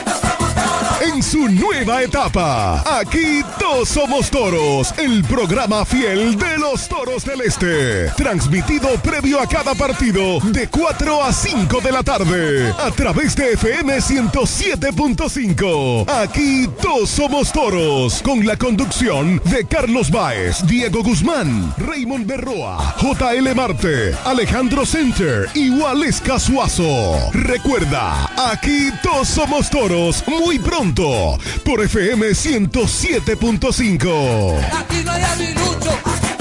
[1.01, 7.43] En su nueva etapa, aquí todos somos toros, el programa fiel de los toros del
[7.43, 8.11] este.
[8.17, 13.53] Transmitido previo a cada partido de 4 a 5 de la tarde a través de
[13.53, 16.11] FM 107.5.
[16.11, 23.55] Aquí todos somos toros, con la conducción de Carlos Baez, Diego Guzmán, Raymond Berroa, JL
[23.55, 27.31] Marte, Alejandro Center y Waleska Suazo.
[27.33, 34.71] Recuerda, aquí todos somos toros muy pronto por FM 107.5.
[34.73, 36.38] Aquí no hay aguilucho.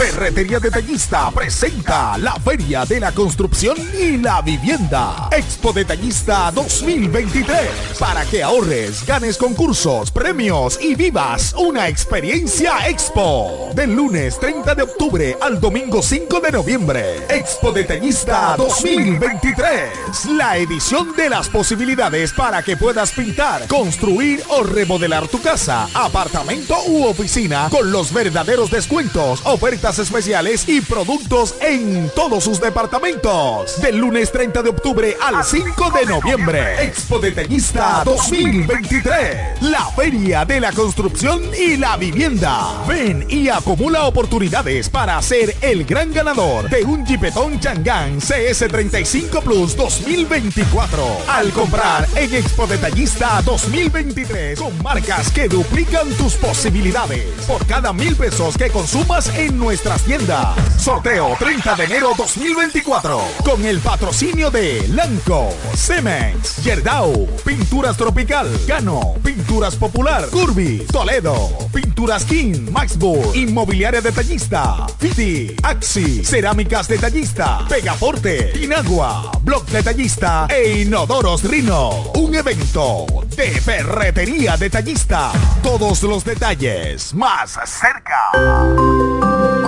[0.00, 5.28] Ferretería Detallista presenta la Feria de la Construcción y la Vivienda.
[5.30, 7.98] Expo Detallista 2023.
[7.98, 13.72] Para que ahorres, ganes concursos, premios y vivas una experiencia Expo.
[13.74, 17.16] Del lunes 30 de octubre al domingo 5 de noviembre.
[17.28, 20.24] Expo Detallista 2023.
[20.30, 26.74] La edición de las posibilidades para que puedas pintar, construir o remodelar tu casa, apartamento
[26.86, 33.80] u oficina con los verdaderos descuentos, ofertas especiales y productos en todos sus departamentos.
[33.80, 36.84] Del lunes 30 de octubre al 5 de noviembre.
[36.84, 39.62] Expo Detallista 2023.
[39.62, 42.84] La feria de la construcción y la vivienda.
[42.86, 49.76] Ven y acumula oportunidades para ser el gran ganador de un Jeepetón Changán CS35 Plus
[49.76, 51.04] 2024.
[51.28, 57.24] Al comprar en Expo Detallista 2023 con marcas que duplican tus posibilidades.
[57.46, 60.82] Por cada mil pesos que consumas en nuestras tiendas.
[60.82, 63.18] Sorteo 30 de enero 2024.
[63.42, 72.26] Con el patrocinio de Lanco, Cemex, Yerdau, Pinturas Tropical, Gano, Pinturas Popular, Curby, Toledo, Pinturas
[72.26, 82.12] King, Maxburg, Inmobiliaria Detallista, Fiti, Axi, Cerámicas Detallista, Pegaforte, Inagua, Blog Detallista e Inodoros Rino.
[82.16, 85.32] Un evento de ferretería detallista.
[85.62, 88.30] Todos los detalles más cerca.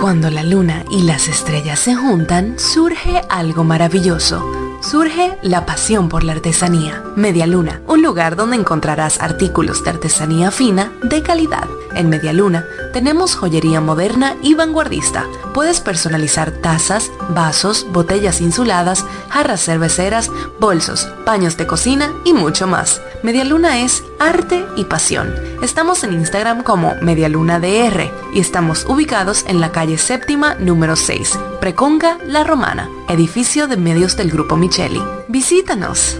[0.03, 4.62] Cuando la luna y las estrellas se juntan, surge algo maravilloso.
[4.83, 7.01] Surge la pasión por la artesanía.
[7.15, 11.69] Media Luna, un lugar donde encontrarás artículos de artesanía fina de calidad.
[11.95, 15.25] En Media Luna tenemos joyería moderna y vanguardista.
[15.53, 23.01] Puedes personalizar tazas, vasos, botellas insuladas, jarras cerveceras, bolsos, paños de cocina y mucho más.
[23.21, 25.33] Media Luna es arte y pasión.
[25.61, 32.17] Estamos en Instagram como MedialunaDR y estamos ubicados en la calle séptima número 6, Preconga
[32.25, 34.99] La Romana, edificio de medios del Grupo Micheli.
[35.27, 36.17] Visítanos.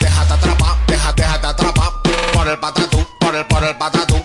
[0.00, 1.92] Déjate atrapar, déjate, déjate atrapar
[2.32, 4.16] por el patatú, por el, por el patatú.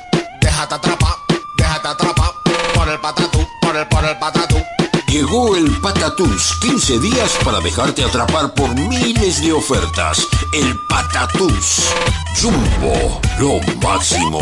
[0.42, 1.16] Déjate atrapar,
[1.56, 2.32] déjate atrapar
[2.74, 4.56] por el patatú, por el, por el patatú.
[5.08, 10.28] Llegó el Patatús, 15 días para dejarte atrapar por miles de ofertas.
[10.52, 11.94] El Patatús.
[12.42, 14.42] Jumbo, lo máximo.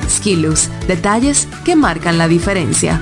[0.11, 3.01] Skilus, detalles que marcan la diferencia.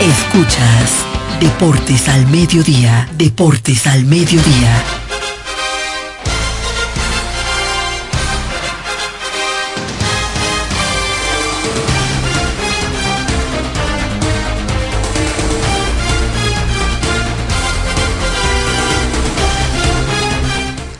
[0.00, 1.04] Escuchas
[1.40, 4.84] Deportes al Mediodía, Deportes al Mediodía.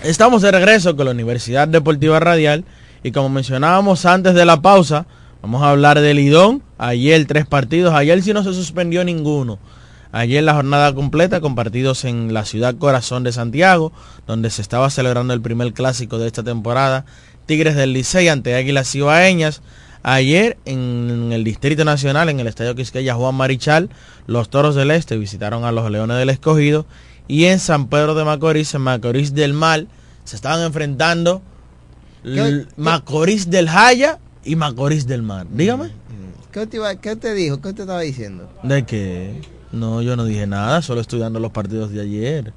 [0.02, 2.64] Estamos de regreso con la Universidad Deportiva Radial
[3.04, 5.06] y como mencionábamos antes de la pausa,
[5.40, 6.67] vamos a hablar del Lidón.
[6.78, 9.58] Ayer tres partidos, ayer sí no se suspendió ninguno.
[10.12, 13.92] Ayer la jornada completa con partidos en la ciudad corazón de Santiago,
[14.26, 17.04] donde se estaba celebrando el primer clásico de esta temporada,
[17.46, 19.60] Tigres del Licey ante Águilas Cibaeñas.
[20.02, 23.90] Ayer en el Distrito Nacional, en el Estadio Quisqueya Juan Marichal,
[24.26, 26.86] los Toros del Este visitaron a los Leones del Escogido
[27.26, 29.88] y en San Pedro de Macorís, en Macorís del Mal,
[30.24, 31.42] se estaban enfrentando
[32.76, 35.46] Macorís del Jaya y Macorís del Mar.
[35.50, 35.90] Dígame.
[36.52, 37.60] ¿Qué te, iba- qué te dijo?
[37.60, 38.48] ¿Qué te estaba diciendo?
[38.62, 39.40] ¿De qué?
[39.72, 42.52] No, yo no dije nada, solo estoy dando los partidos de ayer.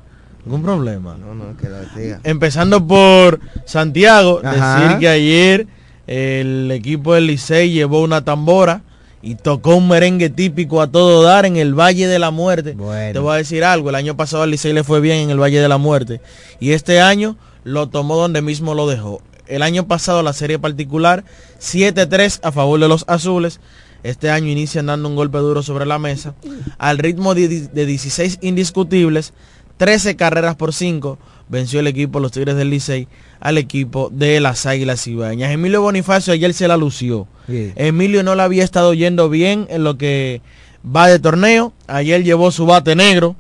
[0.46, 1.18] ¿Ningún problema?
[1.18, 2.20] No, no, que lo diga.
[2.24, 4.80] Empezando por Santiago, Ajá.
[4.82, 5.68] decir que ayer
[6.08, 8.82] el equipo del Licey llevó una tambora
[9.22, 12.72] y tocó un merengue típico a todo dar en el Valle de la Muerte.
[13.14, 15.40] Te voy a decir algo, el año pasado al Licey le fue bien en el
[15.40, 16.22] Valle de la Muerte
[16.60, 19.22] y este año lo tomó donde mismo lo dejó.
[19.52, 21.24] El año pasado la serie particular
[21.60, 23.60] 7-3 a favor de los azules.
[24.04, 26.34] Este año inician dando un golpe duro sobre la mesa.
[26.78, 29.34] Al ritmo de, de 16 indiscutibles,
[29.78, 33.08] 13 carreras por 5, venció el equipo de los Tigres del Licey
[33.40, 35.52] al equipo de las Águilas Cibaeñas.
[35.52, 37.28] Emilio Bonifacio ayer se la lució.
[37.48, 40.42] Emilio no la había estado yendo bien en lo que
[40.84, 41.74] va de torneo.
[41.88, 43.36] Ayer llevó su bate negro,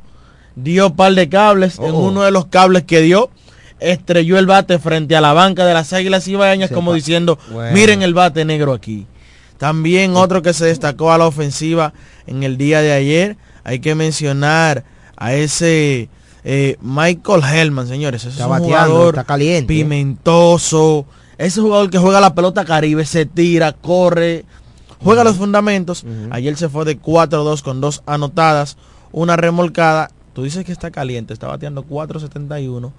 [0.55, 1.79] dio par de cables.
[1.79, 2.07] En Oh.
[2.07, 3.29] uno de los cables que dio,
[3.81, 7.71] estrelló el bate frente a la banca de las Águilas Cibaeñas Se como diciendo, Bueno.
[7.73, 9.07] miren el bate negro aquí.
[9.57, 11.93] También otro que se destacó a la ofensiva
[12.27, 14.83] en el día de ayer, hay que mencionar
[15.17, 16.09] a ese
[16.43, 18.21] eh, Michael Hellman, señores.
[18.23, 19.67] Ese Está es un bateando, jugador está caliente.
[19.73, 21.05] pimentoso.
[21.37, 24.45] Ese jugador que juega la pelota caribe, se tira, corre,
[25.03, 26.03] juega los fundamentos.
[26.31, 28.77] Ayer se fue de 4-2 con dos anotadas,
[29.11, 30.09] una remolcada.
[30.33, 32.91] Tú dices que está caliente, está bateando 4.71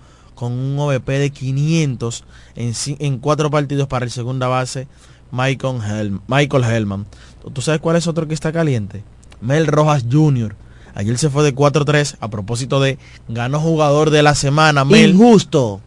[0.42, 2.24] con un OVP de 500
[2.56, 4.88] en, cuatro partidos para el segunda base,
[5.30, 7.06] Michael, Hel- Michael Hellman.
[7.52, 9.04] ¿Tú sabes cuál es otro que está caliente?
[9.40, 10.56] Mel Rojas Jr.
[10.96, 14.84] Ayer se fue de 4-3 a propósito de ganó jugador de la semana.
[14.84, 15.10] Mel.
[15.10, 15.80] Injusto.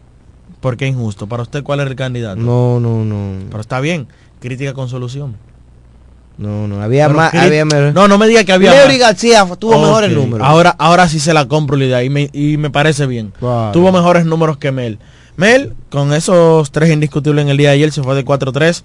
[0.62, 1.28] ¿Por qué injusto?
[1.28, 2.40] ¿Para usted cuál es el candidato?
[2.40, 3.44] No, no, no.
[3.50, 4.08] Pero está bien.
[4.40, 5.36] Crítica con solución.
[6.38, 7.34] No, no, había Pero más.
[7.34, 7.94] Había menos.
[7.94, 9.08] No, no me diga que había Leury más.
[9.08, 10.46] García tuvo mejores números.
[10.46, 13.32] Ahora, ahora sí se la compro la idea y me, y me parece bien.
[13.40, 13.72] Claro.
[13.72, 15.00] Tuvo mejores números que Mel.
[15.38, 18.84] Mel, con esos tres indiscutibles en el día de ayer, se fue de 4-3.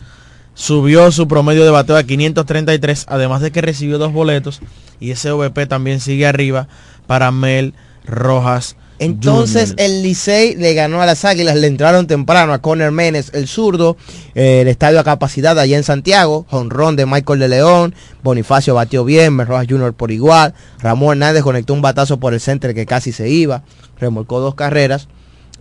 [0.55, 4.61] Subió su promedio de bateo a 533, además de que recibió dos boletos.
[4.99, 6.69] Y ese OVP también sigue arriba
[7.07, 7.75] para Mel
[8.05, 8.77] Rojas.
[9.01, 13.49] Entonces el Licey le ganó a las Águilas, le entraron temprano a Conner Menes, el
[13.49, 13.97] zurdo,
[14.35, 19.03] eh, el estadio a capacidad allá en Santiago, jonrón de Michael de León, Bonifacio batió
[19.07, 19.95] bien, Merrojas Jr.
[19.95, 23.63] por igual, Ramón Hernández conectó un batazo por el center que casi se iba,
[23.99, 25.09] remolcó dos carreras,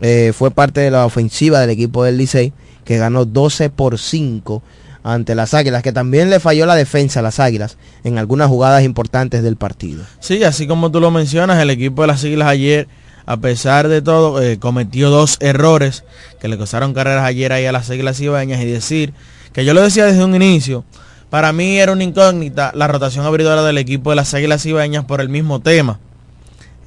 [0.01, 2.51] eh, fue parte de la ofensiva del equipo del Licey,
[2.83, 4.61] que ganó 12 por 5
[5.03, 8.83] ante las Águilas, que también le falló la defensa a las Águilas en algunas jugadas
[8.83, 10.03] importantes del partido.
[10.19, 12.87] Sí, así como tú lo mencionas, el equipo de las Islas ayer,
[13.29, 16.03] a pesar de todo, eh, cometió dos errores
[16.41, 19.13] que le costaron carreras ayer ahí a las Islas Ibañas y decir
[19.53, 20.83] que yo lo decía desde un inicio,
[21.29, 25.21] para mí era una incógnita la rotación abridora del equipo de las Águilas Ibañas por
[25.21, 25.99] el mismo tema.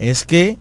[0.00, 0.58] Es que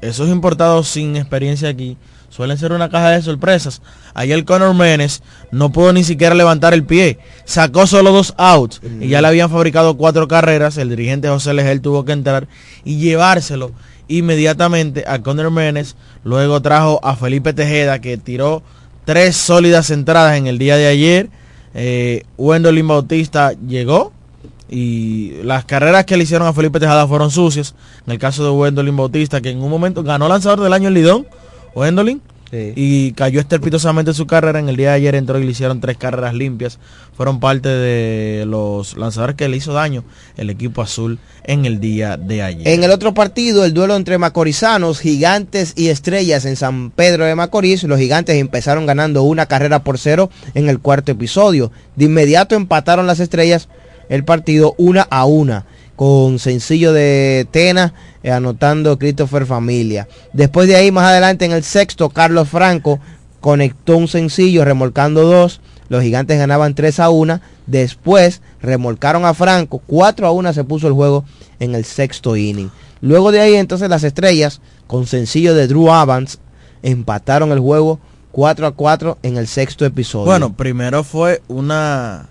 [0.00, 1.98] esos importados sin experiencia aquí
[2.30, 3.82] suelen ser una caja de sorpresas.
[4.14, 7.18] Ayer Conor Menes no pudo ni siquiera levantar el pie.
[7.44, 10.78] Sacó solo dos outs y ya le habían fabricado cuatro carreras.
[10.78, 12.48] El dirigente José Legel tuvo que entrar
[12.82, 13.72] y llevárselo
[14.18, 15.96] inmediatamente a Conor Menes.
[16.24, 18.62] Luego trajo a Felipe Tejeda que tiró
[19.04, 21.30] tres sólidas entradas en el día de ayer.
[21.74, 24.12] Eh, Wendolin Bautista llegó
[24.68, 27.74] y las carreras que le hicieron a Felipe Tejada fueron sucias.
[28.06, 30.94] En el caso de Wendolin Bautista, que en un momento ganó lanzador del año en
[30.94, 31.26] Lidón,
[31.74, 32.22] Wendolin,
[32.52, 34.58] y cayó estrepitosamente su carrera.
[34.58, 36.78] En el día de ayer entró y le hicieron tres carreras limpias.
[37.16, 40.04] Fueron parte de los lanzadores que le hizo daño
[40.36, 42.68] el equipo azul en el día de ayer.
[42.68, 47.34] En el otro partido, el duelo entre macorizanos, gigantes y estrellas en San Pedro de
[47.34, 51.72] Macorís, los gigantes empezaron ganando una carrera por cero en el cuarto episodio.
[51.96, 53.68] De inmediato empataron las estrellas
[54.08, 55.64] el partido una a una,
[55.96, 60.08] con sencillo de Tena eh, anotando Christopher Familia.
[60.32, 63.00] Después de ahí, más adelante en el sexto, Carlos Franco
[63.40, 65.60] conectó un sencillo remolcando dos.
[65.88, 67.40] Los gigantes ganaban 3 a 1.
[67.66, 69.82] Después remolcaron a Franco.
[69.86, 71.24] 4 a 1 se puso el juego
[71.58, 72.70] en el sexto inning.
[73.00, 76.38] Luego de ahí entonces las estrellas con sencillo de Drew Evans
[76.82, 77.98] empataron el juego
[78.30, 80.26] 4 a 4 en el sexto episodio.
[80.26, 82.28] Bueno, primero fue una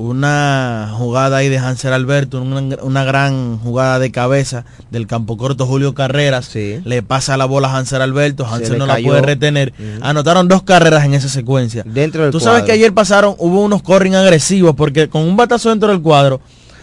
[0.00, 5.66] una jugada ahí de Hansel Alberto, una, una gran jugada de cabeza del campo corto
[5.66, 6.54] Julio Carreras.
[6.54, 9.74] Le pasa la bola a Hansel Alberto, Hansel no la puede retener.
[10.00, 11.82] Anotaron dos carreras en esa secuencia.
[11.84, 15.68] Dentro del Tú sabes que ayer pasaron, hubo unos corring agresivos porque con un batazo
[15.68, 16.40] dentro del cuadro,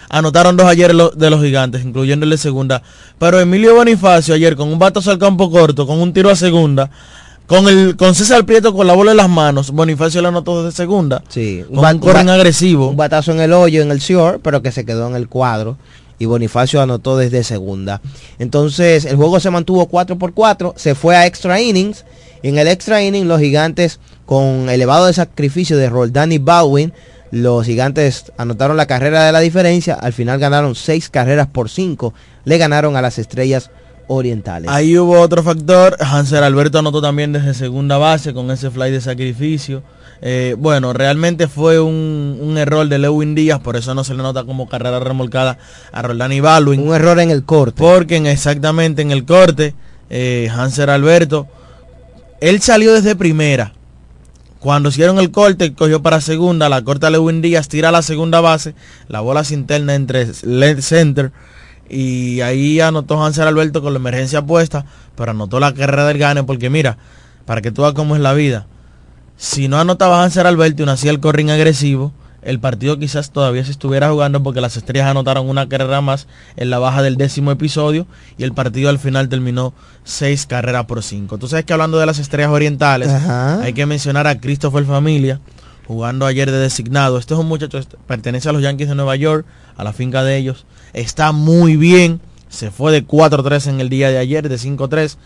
[0.09, 2.83] anotaron dos ayer de los gigantes, de segunda.
[3.17, 6.91] Pero Emilio Bonifacio ayer con un batazo al campo corto, con un tiro a segunda,
[7.47, 10.75] con el con César Prieto con la bola en las manos, Bonifacio le anotó desde
[10.75, 11.23] segunda.
[11.29, 12.89] Sí, con un corren agresivo.
[12.89, 15.77] Un batazo en el hoyo, en el Sior, pero que se quedó en el cuadro.
[16.19, 18.01] Y Bonifacio anotó desde segunda.
[18.39, 20.73] Entonces, el juego se mantuvo 4 por 4.
[20.75, 22.05] Se fue a extra innings.
[22.41, 26.91] Y en el extra inning, los gigantes, con elevado de sacrificio de Roldán y Baldwin,
[27.29, 29.93] los gigantes anotaron la carrera de la diferencia.
[29.93, 32.13] Al final ganaron 6 carreras por 5.
[32.45, 33.69] Le ganaron a las estrellas
[34.07, 34.69] orientales.
[34.69, 35.97] Ahí hubo otro factor.
[35.99, 39.83] Hanser Alberto anotó también desde segunda base con ese fly de sacrificio.
[40.21, 44.23] Eh, bueno, realmente fue un, un error de Lewin Díaz, por eso no se le
[44.23, 45.59] nota como carrera remolcada
[45.91, 46.87] a Roldán y Baldwin.
[46.87, 47.75] Un error en el corte.
[47.77, 49.75] Porque en, exactamente en el corte,
[50.09, 51.47] eh, Hanser Alberto,
[52.41, 53.73] él salió desde primera.
[54.59, 58.41] Cuando hicieron el corte, cogió para segunda, la corta Lewin Díaz, tira a la segunda
[58.41, 58.73] base,
[59.07, 61.31] la bola se interna entre left center
[61.89, 64.85] y ahí anotó Hanser Alberto con la emergencia puesta,
[65.15, 66.97] pero anotó la carrera del gane porque mira,
[67.45, 68.67] para que tú veas cómo es la vida,
[69.37, 72.11] si no anotaba Hanser Alberto y no hacía el corring agresivo,
[72.41, 76.69] el partido quizás todavía se estuviera jugando porque las estrellas anotaron una carrera más en
[76.69, 78.07] la baja del décimo episodio
[78.37, 79.73] y el partido al final terminó
[80.03, 81.37] seis carreras por cinco.
[81.37, 83.61] Tú sabes que hablando de las estrellas orientales, Ajá.
[83.61, 85.41] hay que mencionar a Christopher Familia,
[85.87, 87.17] jugando ayer de designado.
[87.17, 90.23] Este es un muchacho, este, pertenece a los Yankees de Nueva York, a la finca
[90.23, 90.65] de ellos.
[90.97, 92.21] Está muy bien.
[92.49, 95.17] Se fue de 4-3 en el día de ayer, de 5-3,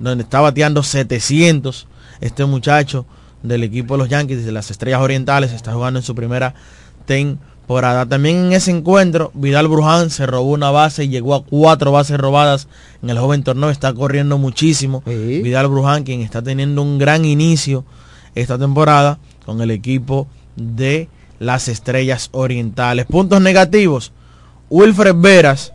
[0.00, 1.86] donde está bateando 700.
[2.20, 3.06] Este muchacho
[3.44, 6.54] del equipo de los Yankees, de las Estrellas Orientales, está jugando en su primera
[7.06, 8.06] temporada.
[8.06, 12.18] También en ese encuentro, Vidal Bruján se robó una base y llegó a cuatro bases
[12.18, 12.66] robadas
[13.00, 13.70] en el joven torneo.
[13.70, 15.00] Está corriendo muchísimo.
[15.06, 17.84] Vidal Bruján, quien está teniendo un gran inicio
[18.34, 20.26] esta temporada con el equipo
[20.56, 21.08] de
[21.38, 23.06] las Estrellas Orientales.
[23.06, 24.12] Puntos negativos.
[24.70, 25.72] Wilfred Veras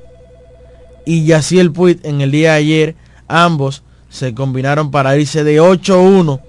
[1.05, 2.95] y Yaciel Puig en el día de ayer,
[3.27, 6.41] ambos se combinaron para irse de 8-1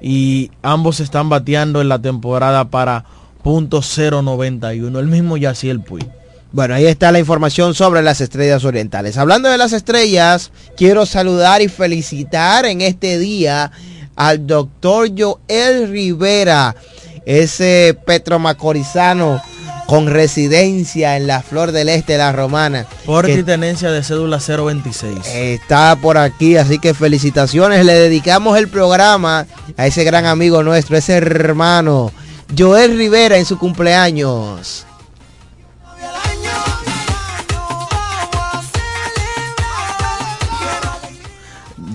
[0.00, 3.04] y ambos están bateando en la temporada para
[3.44, 4.98] .091.
[4.98, 6.08] El mismo Yaciel Puig.
[6.50, 9.16] Bueno, ahí está la información sobre las estrellas orientales.
[9.16, 13.70] Hablando de las estrellas, quiero saludar y felicitar en este día
[14.16, 16.74] al doctor Joel Rivera,
[17.24, 19.40] ese petromacorizano
[19.92, 22.86] con residencia en la Flor del Este de la Romana.
[23.26, 25.18] Que y tenencia de cédula 026.
[25.26, 27.84] está por aquí, así que felicitaciones.
[27.84, 32.10] Le dedicamos el programa a ese gran amigo nuestro, ese hermano,
[32.56, 34.86] Joel Rivera en su cumpleaños.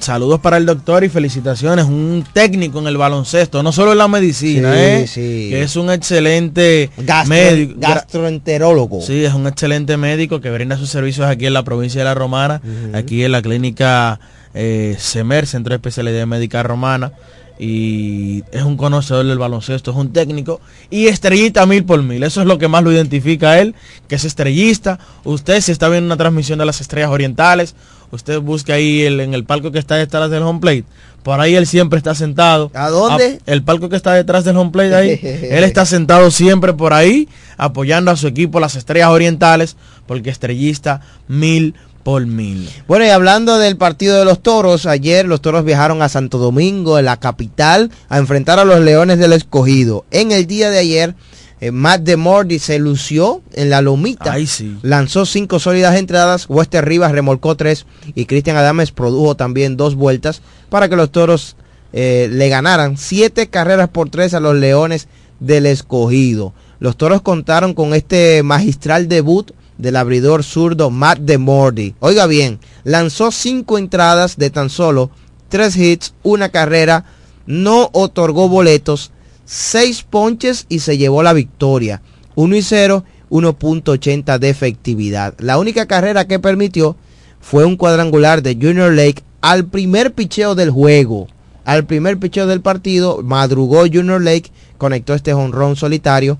[0.07, 1.83] Saludos para el doctor y felicitaciones.
[1.83, 5.05] Un técnico en el baloncesto, no solo en la medicina, Sí, ¿eh?
[5.05, 5.47] sí.
[5.49, 7.73] que es un excelente Gastro- médico.
[7.77, 9.01] gastroenterólogo.
[9.01, 12.13] Sí, es un excelente médico que brinda sus servicios aquí en la provincia de La
[12.13, 12.61] Romana,
[12.93, 14.21] aquí en la clínica
[14.53, 17.11] eh, SEMER, Centro de Especialidad Médica Romana.
[17.59, 22.23] Y es un conocedor del baloncesto, es un técnico y estrellita mil por mil.
[22.23, 23.75] Eso es lo que más lo identifica a él,
[24.07, 24.99] que es estrellista.
[25.25, 27.75] Usted si está viendo una transmisión de las estrellas orientales,
[28.11, 30.85] usted busque ahí el- en el palco que está detrás del home plate.
[31.23, 32.71] Por ahí él siempre está sentado.
[32.73, 33.39] ¿A dónde?
[33.45, 35.19] el palco que está detrás del home plate ahí.
[35.21, 37.27] él está sentado siempre por ahí,
[37.57, 42.69] apoyando a su equipo, las estrellas orientales, porque estrellista mil por mil.
[42.87, 46.97] Bueno, y hablando del partido de los toros, ayer los toros viajaron a Santo Domingo,
[46.97, 50.05] en la capital, a enfrentar a los Leones del Escogido.
[50.11, 51.15] En el día de ayer,
[51.59, 54.35] eh, Matt DeMordi se lució en la lomita.
[54.45, 54.77] Sí.
[54.81, 57.85] Lanzó cinco sólidas entradas, Wester Rivas remolcó tres
[58.15, 61.55] y Cristian Adames produjo también dos vueltas para que los toros
[61.93, 65.07] eh, le ganaran siete carreras por tres a los Leones
[65.39, 66.53] del Escogido.
[66.79, 71.95] Los toros contaron con este magistral debut del abridor zurdo Matt DeMordi.
[71.99, 75.11] Oiga bien, lanzó cinco entradas de tan solo
[75.49, 77.05] tres hits, una carrera,
[77.45, 79.11] no otorgó boletos,
[79.47, 82.01] seis ponches y se llevó la victoria.
[82.35, 85.33] 1 y 0, 1.80 de efectividad.
[85.39, 86.95] La única carrera que permitió
[87.39, 91.27] fue un cuadrangular de Junior Lake al primer picheo del juego.
[91.65, 96.37] Al primer picheo del partido, madrugó Junior Lake, conectó este honrón solitario.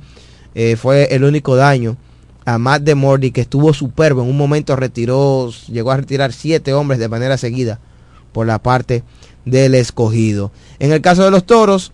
[0.53, 1.97] Eh, fue el único daño
[2.45, 4.21] a Matt DeMordi, que estuvo superbo.
[4.21, 7.79] En un momento retiró, llegó a retirar siete hombres de manera seguida
[8.31, 9.03] por la parte
[9.45, 10.51] del escogido.
[10.79, 11.91] En el caso de los toros,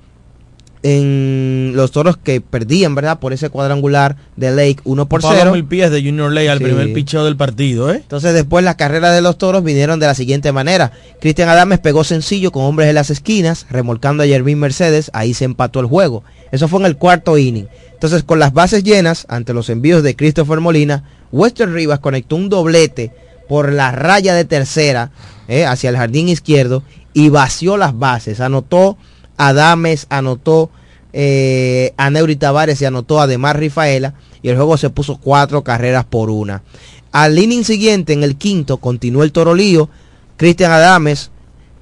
[0.83, 3.19] en los toros que perdían, ¿verdad?
[3.19, 5.51] Por ese cuadrangular de Lake 1 por Palo 0.
[5.53, 6.65] mil pies de Junior Ley al Sí.
[6.65, 7.97] primer picheo del partido, ¿eh?
[7.97, 10.91] Entonces después las carreras de los toros vinieron de la siguiente manera.
[11.21, 15.45] Cristian Adames pegó sencillo con hombres en las esquinas, remolcando a Jervin Mercedes, ahí se
[15.45, 16.23] empató el juego.
[16.51, 17.67] Eso fue en el cuarto inning.
[17.93, 22.49] Entonces con las bases llenas, ante los envíos de Christopher Molina, Wester Rivas conectó un
[22.49, 23.11] doblete
[23.47, 25.11] por la raya de tercera
[25.47, 28.39] eh, hacia el jardín izquierdo y vació las bases.
[28.41, 28.97] Anotó
[29.37, 30.69] Adames, anotó
[31.11, 36.05] eh, a Neuri Tavares y anotó además Rifaela y el juego se puso cuatro carreras
[36.05, 36.63] por una.
[37.11, 39.89] Al inning siguiente, en el quinto, continuó el torolío.
[40.35, 41.29] Cristian Adames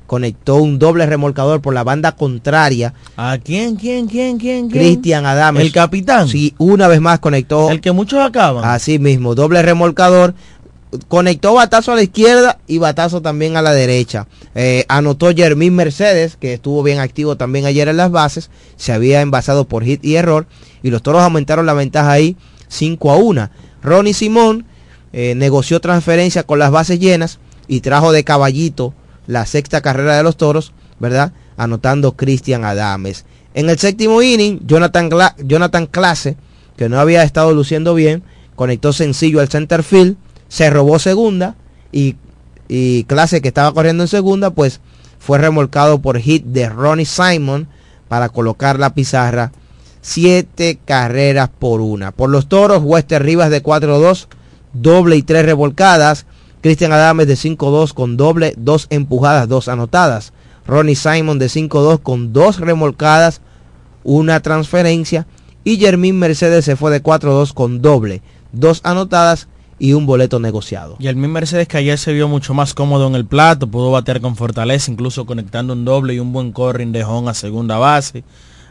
[0.06, 2.94] conectó un doble remolcador por la banda contraria.
[3.16, 4.84] ¿A quién, quién, quién, quién, quién?
[4.84, 5.64] Cristian Adames.
[5.64, 6.28] El capitán.
[6.28, 7.72] Sí, una vez más conectó.
[7.72, 8.66] El que muchos acaban.
[8.66, 10.36] Así mismo, doble remolcador.
[11.08, 14.28] Conectó batazo a la izquierda y batazo también a la derecha.
[14.56, 18.50] Eh, anotó Jermín Mercedes, que estuvo bien activo también ayer en las bases.
[18.76, 20.48] Se había envasado por hit y error.
[20.84, 22.36] Y los toros aumentaron la ventaja ahí
[22.68, 23.50] 5 a 1.
[23.84, 24.66] Ronnie Simón
[25.14, 28.94] eh, negoció transferencia con las bases llenas y trajo de caballito
[29.28, 31.34] la sexta carrera de los toros, ¿verdad?
[31.58, 33.26] Anotando Cristian Adames.
[33.54, 35.10] En el séptimo inning, Jonathan,
[35.44, 36.38] Jonathan Clase,
[36.78, 38.24] que no había estado luciendo bien,
[38.56, 40.18] conectó sencillo al center field,
[40.52, 41.56] se robó segunda
[41.92, 42.18] y,
[43.08, 44.80] Clase que estaba corriendo en segunda, pues
[45.20, 47.68] fue remolcado por hit de Ronnie Simon
[48.08, 49.52] para colocar la pizarra.
[50.02, 52.14] Siete carreras por una.
[52.14, 54.28] Por los toros, Wester Rivas de 4-2,
[54.72, 56.26] doble y tres revolcadas.
[56.62, 60.32] Cristian Adames de 5-2 con doble, dos empujadas, dos anotadas.
[60.66, 63.42] Ronnie Simon de 5-2 con dos remolcadas,
[64.06, 65.28] una transferencia.
[65.66, 68.22] Y Jermín Mercedes se fue de 4-2 con doble,
[68.54, 69.50] dos anotadas
[69.82, 70.96] y un boleto negociado.
[71.00, 73.90] Y el mismo Mercedes que ayer se vio mucho más cómodo en el plato, pudo
[73.90, 77.80] batear con fortaleza, incluso conectando un doble y un buen corring de home a segunda
[77.80, 78.24] base.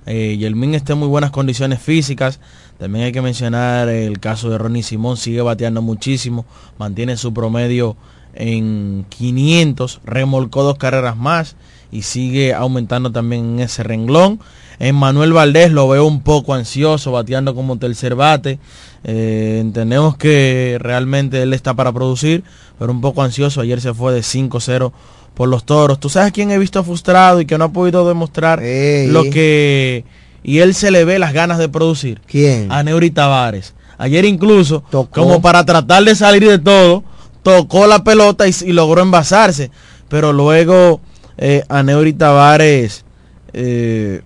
[0.07, 2.39] Eh, y el Min está en muy buenas condiciones físicas.
[2.79, 6.47] También hay que mencionar el caso de Ronnie Simón, sigue bateando muchísimo,
[6.79, 7.97] mantiene su promedio
[8.33, 11.57] en 500, remolcó dos carreras más
[11.91, 14.39] y sigue aumentando también en ese renglón.
[14.81, 18.59] En Manuel Valdés lo veo un poco ansioso, bateando como tercer bate.
[19.05, 22.43] Eh, entendemos que realmente él está para producir,
[22.79, 23.61] pero un poco ansioso.
[23.61, 24.91] Ayer se fue de 5-0
[25.35, 26.01] por los toros.
[26.01, 30.05] ¿Tú sabes quién he visto frustrado y que no ha podido demostrar lo que...
[30.43, 32.23] Y él se le ve las ganas de producir.
[32.27, 32.73] ¿Quién?
[32.73, 33.75] A Neuri Tavares.
[33.99, 37.05] Ayer incluso, como para tratar de salir de todo,
[37.43, 39.71] tocó la pelota y, y logró envasarse.
[40.09, 41.03] Pero luego
[41.37, 43.05] eh, a Neuri Tavares
[43.53, 44.23] eh,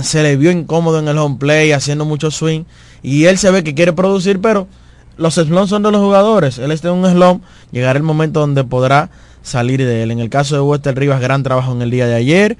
[0.00, 2.64] se le vio incómodo en el home play, haciendo mucho swing.
[3.02, 4.68] Y él se ve que quiere producir, pero
[5.16, 6.58] los slumps son de los jugadores.
[6.58, 9.10] Él está en un slump, llegará el momento donde podrá
[9.42, 10.10] salir de él.
[10.10, 12.56] En el caso de Wester Rivas, gran trabajo en el día de ayer.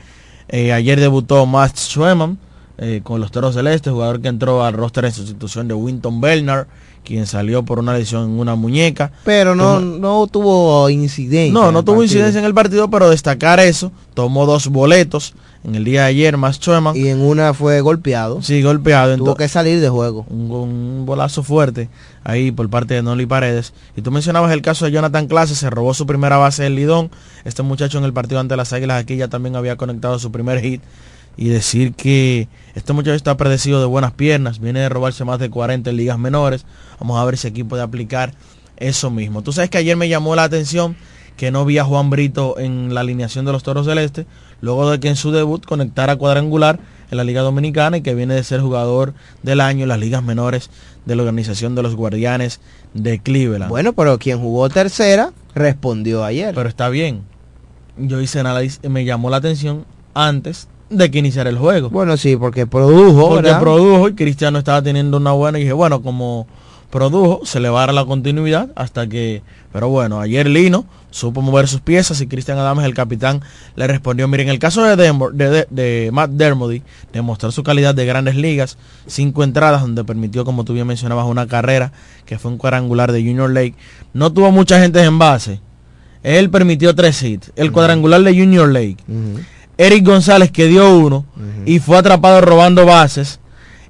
[0.48, 2.38] Eh, ayer debutó Matt Schweman
[2.78, 6.66] eh, con los Toros Celestes, jugador que entró al roster en sustitución de Winton Bernard,
[7.04, 9.12] quien salió por una lesión en una muñeca.
[9.24, 11.52] Pero no, no tuvo incidencia.
[11.52, 15.34] No, no tuvo incidencia en el partido, pero destacar eso, tomó dos boletos
[15.64, 16.96] en el día de ayer, más Schumann.
[16.96, 18.42] Y en una fue golpeado.
[18.42, 19.16] Sí, golpeado.
[19.16, 20.26] Tuvo que salir de juego.
[20.28, 21.88] Un, un, bolazo fuerte
[22.24, 23.72] ahí por parte de Noli Paredes.
[23.96, 27.10] Y tú mencionabas el caso de Jonathan Clase, se robó su primera base del Lidón.
[27.44, 30.60] Este muchacho en el partido ante las Águilas aquí ya también había conectado su primer
[30.60, 30.82] hit.
[31.36, 35.50] Y decir que este muchacho está predecido de buenas piernas, viene de robarse más de
[35.50, 36.66] 40 en ligas menores.
[37.00, 38.34] Vamos a ver si aquí puede aplicar
[38.76, 39.42] eso mismo.
[39.42, 40.96] Tú sabes que ayer me llamó la atención
[41.36, 44.26] que no vi a Juan Brito en la alineación de los Toros Celeste,
[44.60, 46.78] luego de que en su debut conectara cuadrangular
[47.10, 50.22] en la Liga Dominicana y que viene de ser jugador del año en las ligas
[50.22, 50.70] menores
[51.04, 52.60] de la organización de los Guardianes
[52.94, 53.70] de Cleveland.
[53.70, 56.54] Bueno, pero quien jugó tercera respondió ayer.
[56.54, 57.22] Pero está bien.
[57.96, 61.90] Yo hice análisis, me llamó la atención antes de que iniciara el juego.
[61.90, 63.28] Bueno, sí, porque produjo.
[63.28, 63.60] Porque ¿verdad?
[63.60, 66.46] produjo y Cristiano estaba teniendo una buena y dije, bueno, como
[66.90, 69.42] produjo, se le va a dar la continuidad hasta que...
[69.72, 73.40] Pero bueno, ayer Lino supo mover sus piezas y Cristian Adames, el capitán,
[73.76, 74.28] le respondió.
[74.28, 76.82] Miren, el caso de, Denver, de, de, de Matt Dermody,
[77.12, 78.76] demostrar su calidad de grandes ligas,
[79.06, 81.92] cinco entradas donde permitió, como tú bien mencionabas, una carrera
[82.26, 83.74] que fue un cuadrangular de Junior Lake.
[84.12, 85.60] No tuvo mucha gente en base.
[86.22, 87.52] Él permitió tres hits.
[87.56, 88.98] El cuadrangular de Junior Lake.
[89.08, 89.44] Uh -huh.
[89.78, 91.62] Eric González que dio uno uh -huh.
[91.66, 93.40] y fue atrapado robando bases.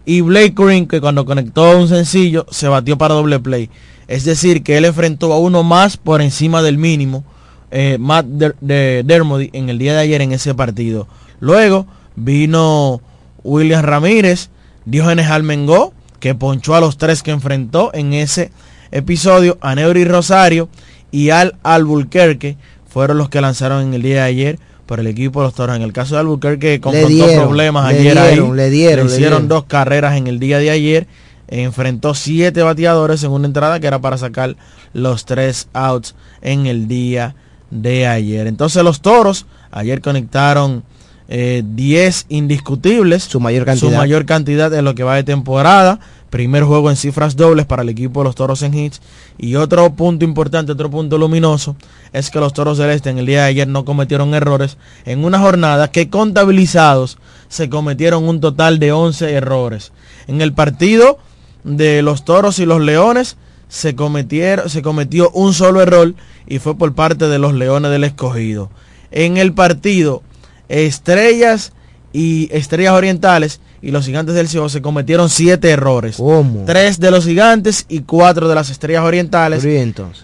[0.04, 3.70] Y Blake Green que cuando conectó un sencillo se batió para doble play.
[4.08, 7.24] Es decir, que él enfrentó a uno más por encima del mínimo,
[7.70, 11.06] eh, Matt de, de Dermody, en el día de ayer en ese partido.
[11.40, 13.00] Luego vino
[13.44, 14.50] William Ramírez,
[14.84, 18.52] Diógenes Almengó, que ponchó a los tres que enfrentó en ese
[18.90, 19.58] episodio.
[19.60, 20.68] A Neuri Rosario
[21.10, 22.56] y Al Albuquerque
[22.88, 24.58] fueron los que lanzaron en el día de ayer
[24.92, 25.74] por el equipo de los Toros.
[25.74, 28.56] En el caso de Albuquerque confrontó dieron, problemas le ayer dieron, ahí.
[28.58, 31.06] Le dieron, le hicieron dos carreras en el día de ayer.
[31.48, 34.54] Enfrentó siete bateadores en una entrada que era para sacar
[34.92, 37.34] los tres outs en el día
[37.70, 38.46] de ayer.
[38.46, 40.84] Entonces los Toros ayer conectaron
[41.26, 43.22] 10 eh, indiscutibles.
[43.22, 43.90] Su mayor cantidad.
[43.90, 46.00] Su mayor cantidad en lo que va de temporada.
[46.32, 49.02] Primer juego en cifras dobles para el equipo de los Toros en hits.
[49.36, 51.76] Y otro punto importante, otro punto luminoso,
[52.14, 55.26] es que los Toros del Este en el día de ayer no cometieron errores en
[55.26, 57.18] una jornada que contabilizados
[57.48, 59.92] se cometieron un total de 11 errores.
[60.26, 61.18] En el partido
[61.64, 63.36] de los Toros y los Leones
[63.68, 63.94] se,
[64.68, 66.14] se cometió un solo error
[66.46, 68.70] y fue por parte de los Leones del Escogido.
[69.10, 70.22] En el partido
[70.70, 71.74] Estrellas
[72.14, 76.16] y Estrellas Orientales y los Gigantes del Cibao se cometieron siete errores.
[76.64, 79.62] Tres de los Gigantes y cuatro de las Estrellas Orientales.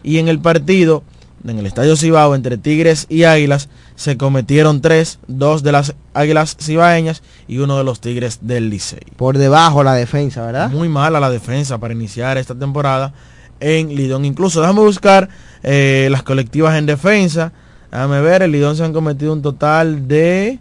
[0.05, 1.03] Y en el partido,
[1.47, 6.57] en el Estadio Cibao, entre Tigres y Águilas, se cometieron tres, dos de las Águilas
[6.61, 9.01] Cibaeñas y uno de los Tigres del Licey.
[9.17, 10.71] Por debajo la defensa, ¿verdad?
[10.71, 13.13] Muy mala la defensa para iniciar esta temporada
[13.59, 14.25] en Lidón.
[14.25, 15.29] Incluso déjame buscar
[15.65, 17.53] eh, las colectivas en defensa.
[17.91, 20.61] Déjame ver, el Lidón se han cometido un total de...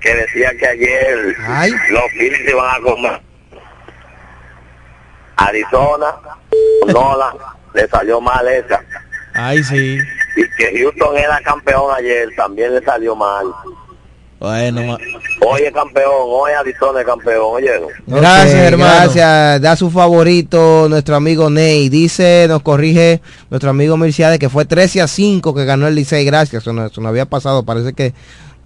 [0.00, 1.36] que decía que ayer
[1.90, 3.20] los Phillies se iban a comer.
[5.36, 6.14] Arizona,
[6.86, 7.34] Nola,
[7.74, 8.82] le salió mal esa.
[9.34, 9.98] Ay, sí.
[10.36, 13.46] Y que Houston era campeón ayer, también le salió mal.
[14.38, 17.70] Bueno, es campeón, hoy Arizona campeón, oye.
[18.06, 18.94] Gracias, Ok, hermano.
[18.94, 19.60] Gracias.
[19.62, 21.88] Da su favorito nuestro amigo Ney.
[21.88, 23.20] Dice, nos corrige
[23.50, 26.24] nuestro amigo Mercedes que fue 13 a 5 que ganó el Licey.
[26.24, 26.62] Gracias.
[26.62, 27.62] Eso no, eso no había pasado.
[27.64, 28.12] Parece que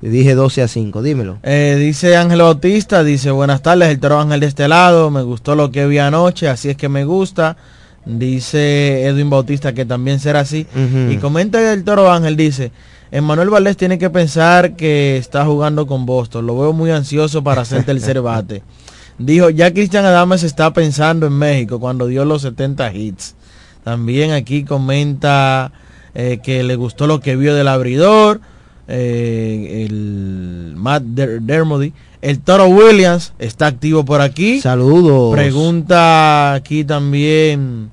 [0.01, 1.03] dije 12 a 5.
[1.03, 1.39] Dímelo.
[1.43, 5.55] Eh, dice Ángel Bautista, dice buenas tardes, el toro Ángel de este lado, me gustó
[5.55, 7.57] lo que vi anoche, así es que me gusta.
[8.07, 10.67] Dice Edwin Bautista que también será así.
[11.11, 12.73] Y comenta el toro Ángel, dice,
[13.13, 17.63] Emmanuel Valdés tiene que pensar que está jugando con Boston, lo veo muy ansioso para
[17.63, 18.63] hacer tercer bate.
[19.19, 23.35] Dijo, ya Cristian Adames está pensando en México cuando dio los 70 hits.
[23.85, 25.73] También aquí comenta
[26.15, 28.41] eh, que le gustó lo que vio del abridor,
[28.89, 31.93] eh, el Matt Der- Dermody.
[32.23, 34.61] El Toro Williams está activo por aquí.
[34.61, 35.33] Saludos.
[35.35, 37.91] Pregunta aquí también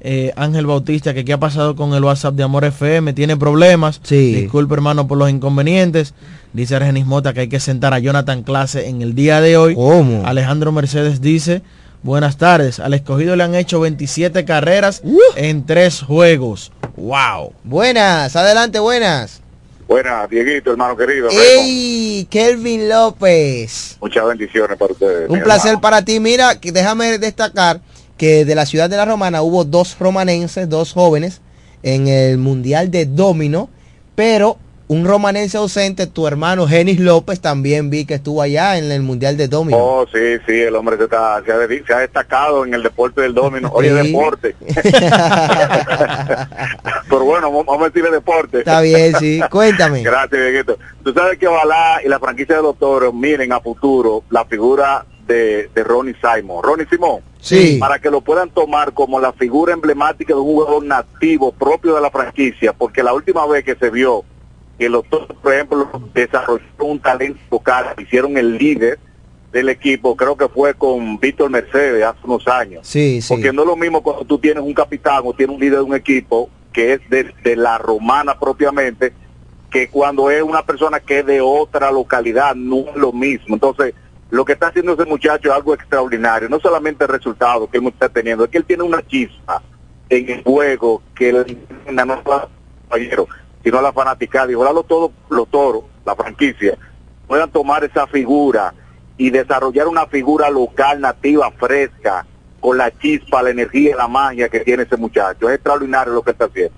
[0.00, 3.12] eh, Ángel Bautista que qué ha pasado con el WhatsApp de Amor FM.
[3.12, 4.00] Tiene problemas.
[4.02, 4.34] Sí.
[4.34, 6.14] Disculpe hermano por los inconvenientes.
[6.52, 9.74] Dice Argenis Mota que hay que sentar a Jonathan Clase en el día de hoy.
[9.74, 10.26] ¿Cómo?
[10.26, 11.62] Alejandro Mercedes dice,
[12.02, 12.80] buenas tardes.
[12.80, 15.02] Al escogido le han hecho 27 carreras
[15.36, 16.72] en tres juegos.
[16.96, 17.52] Wow.
[17.64, 18.36] Buenas.
[18.36, 19.42] Adelante, buenas.
[19.88, 21.28] Buenas, Dieguito, hermano querido.
[21.30, 22.26] ¡Ey!
[22.28, 23.96] Kelvin López.
[24.00, 25.30] Muchas bendiciones para ustedes.
[25.30, 25.80] Un placer hermano.
[25.80, 26.18] para ti.
[26.18, 27.80] Mira, que déjame destacar
[28.16, 31.40] que de la ciudad de la Romana hubo dos romanenses, dos jóvenes
[31.82, 33.68] en el Mundial de Domino,
[34.14, 34.58] pero
[34.88, 39.36] un romanense ausente, tu hermano Genis López, también vi que estuvo allá en el Mundial
[39.36, 39.76] de Domino.
[39.78, 42.84] Oh, sí, sí, el hombre se, está, se, ha, dedi- se ha destacado en el
[42.84, 43.68] deporte del domino.
[43.74, 44.06] Oye, Sí.
[44.12, 44.54] deporte.
[47.08, 48.58] Pero bueno, vamos a decirle deporte.
[48.60, 49.40] Está bien, sí.
[49.50, 50.02] Cuéntame.
[50.04, 50.78] Gracias, Dieguito.
[51.04, 55.04] Tú sabes que ojalá y la franquicia de los toros miren a futuro la figura
[55.26, 56.62] de, de Ronnie Simon.
[56.62, 57.20] Ronnie Simón.
[57.40, 57.76] Sí.
[57.78, 62.00] Para que lo puedan tomar como la figura emblemática de un jugador nativo propio de
[62.00, 64.24] la franquicia, porque la última vez que se vio
[64.78, 68.98] que los toros, por ejemplo, desarrollaron un talento vocal, hicieron el líder
[69.52, 72.86] del equipo, creo que fue con Víctor Mercedes hace unos años.
[72.86, 73.32] Sí, sí.
[73.32, 75.84] Porque no es lo mismo cuando tú tienes un capitán o tienes un líder de
[75.84, 79.14] un equipo que es de, de la romana propiamente,
[79.70, 83.54] que cuando es una persona que es de otra localidad, no es lo mismo.
[83.54, 83.94] Entonces,
[84.30, 86.48] lo que está haciendo ese muchacho es algo extraordinario.
[86.48, 89.62] No solamente el resultado que él está teniendo, es que él tiene una chispa
[90.08, 91.58] en el juego que él
[91.92, 92.50] no solo a los
[92.82, 93.28] compañeros,
[93.62, 94.50] sino a la fanaticada.
[94.50, 96.76] Y ojalá los, todos, los toros, la franquicia,
[97.26, 98.74] puedan tomar esa figura
[99.16, 102.26] y desarrollar una figura local, nativa, fresca,
[102.60, 105.48] con la chispa, la energía, la magia que tiene ese muchacho.
[105.48, 106.74] Es extraordinario lo que está haciendo.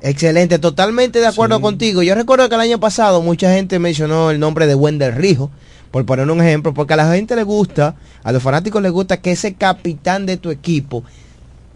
[0.00, 2.02] Excelente, totalmente de acuerdo contigo.
[2.02, 5.50] Yo recuerdo que el año pasado mucha gente mencionó el nombre de Wendell Rijo,
[5.94, 9.18] por poner un ejemplo, porque a la gente le gusta, a los fanáticos les gusta
[9.18, 11.04] que ese capitán de tu equipo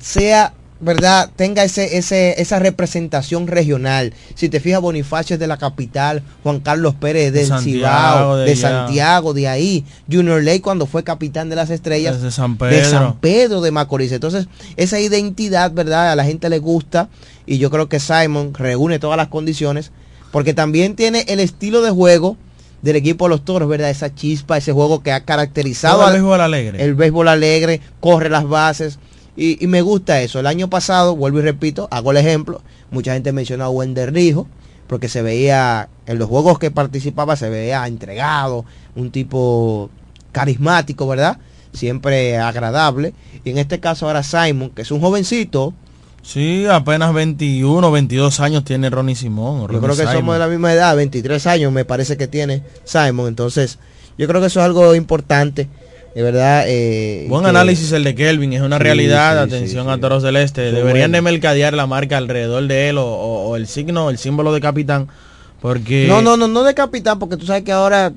[0.01, 1.31] sea ¿verdad?
[1.37, 4.13] Tenga ese, ese, esa representación regional.
[4.35, 8.37] Si te fijas, Bonifacio es de la capital, Juan Carlos Pérez De del Santiago, Cibao,
[8.39, 8.57] de de.
[8.57, 9.85] Santiago, de ahí.
[10.11, 12.17] Junior Ley cuando fue capitán de las estrellas.
[12.17, 12.91] Desde San De Pedro.
[12.91, 14.11] San Pedro de Macorís.
[14.11, 16.11] Entonces, esa identidad, ¿verdad?
[16.11, 17.09] A la gente le gusta.
[17.47, 19.93] Y yo creo que Simon reúne todas las condiciones.
[20.33, 22.37] Porque también tiene el estilo de juego
[22.83, 23.91] del equipo de los toros, ¿verdad?
[23.91, 26.83] Esa chispa, ese juego que ha caracterizado el al- béisbol alegre.
[26.85, 28.99] el béisbol alegre, corre las bases.
[29.37, 30.41] Y, y me gusta eso.
[30.41, 32.61] El año pasado, vuelvo y repito, hago el ejemplo.
[32.91, 34.47] Mucha gente menciona a Wender Rijo,
[34.87, 38.65] porque se veía, en los juegos que participaba, se veía entregado,
[38.97, 39.91] un tipo
[40.33, 41.39] carismático, ¿verdad?
[41.73, 43.13] Siempre agradable.
[43.45, 45.75] Y en este caso ahora Simon, que es un jovencito,
[46.31, 49.63] Sí, apenas 21, 22 años tiene Ronnie Simón.
[49.63, 50.15] yo Ronnie creo que Simon.
[50.17, 53.29] somos de la misma edad, 23 años me parece que tiene Simon.
[53.29, 53.79] Entonces,
[54.19, 55.69] yo creo que eso es algo importante,
[56.15, 56.65] de verdad.
[56.67, 59.99] eh, Buen que- análisis el de Kelvin, es una Sí, realidad, sí, atención sí, a.
[59.99, 61.17] Toros del Este, Qué deberían bueno.
[61.17, 64.61] de mercadear la marca alrededor de él o, o- o el signo, el símbolo de
[64.61, 65.09] capitán,
[65.63, 66.07] porque...
[66.09, 68.13] No, no, no, no de capitán, porque tú sabes que ahora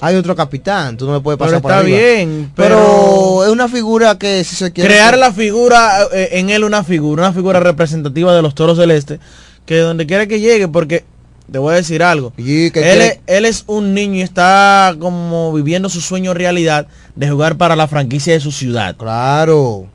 [0.00, 1.98] hay otro capitán, tú no le puedes Pero pasar por está arriba.
[1.98, 2.76] bien, pero...
[2.76, 6.84] pero- es una figura que si se quiere crear la figura, eh, en él una
[6.84, 9.18] figura, una figura representativa de los Toros del Este,
[9.64, 11.04] que donde quiera que llegue, porque
[11.50, 15.52] te voy a decir algo, que él, es, él es un niño y está como
[15.52, 18.96] viviendo su sueño realidad de jugar para la franquicia de su ciudad.
[18.96, 19.86] Claro,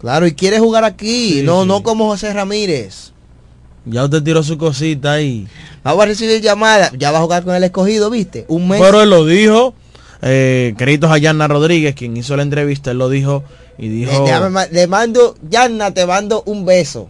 [0.00, 1.68] claro, y quiere jugar aquí, Sí, no, sí.
[1.68, 3.12] no como José Ramírez.
[3.86, 5.48] Ya usted tiró su cosita ahí.
[5.88, 8.44] Ahora va a recibir llamada, ya va a jugar con el escogido, ¿viste?
[8.48, 8.78] Un mes.
[8.78, 9.72] Pero él lo dijo.
[10.20, 13.42] Eh, créditos a Yanna Rodríguez, quien hizo la entrevista, él lo dijo
[13.78, 14.26] y dijo...
[14.26, 17.08] Le, le mando, Yanna, te mando un beso.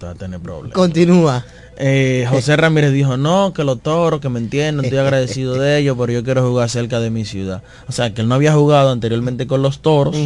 [0.00, 0.72] Te va a tener problemas.
[0.72, 1.44] Continúa.
[1.76, 5.96] Eh, José Ramírez dijo, no, que los toros, que me entiendan, estoy agradecido de ellos,
[6.00, 7.62] pero yo quiero jugar cerca de mi ciudad.
[7.86, 10.16] O sea, que él no había jugado anteriormente con los toros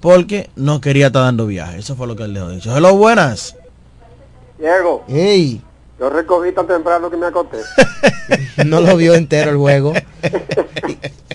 [0.00, 1.78] porque no quería estar dando viaje.
[1.78, 2.76] Eso fue lo que él dejó dicho.
[2.76, 3.56] Hello, buenas.
[4.58, 5.02] Diego,
[6.02, 7.58] yo recogí tan temprano que me acosté.
[8.66, 9.92] no lo vio entero el juego.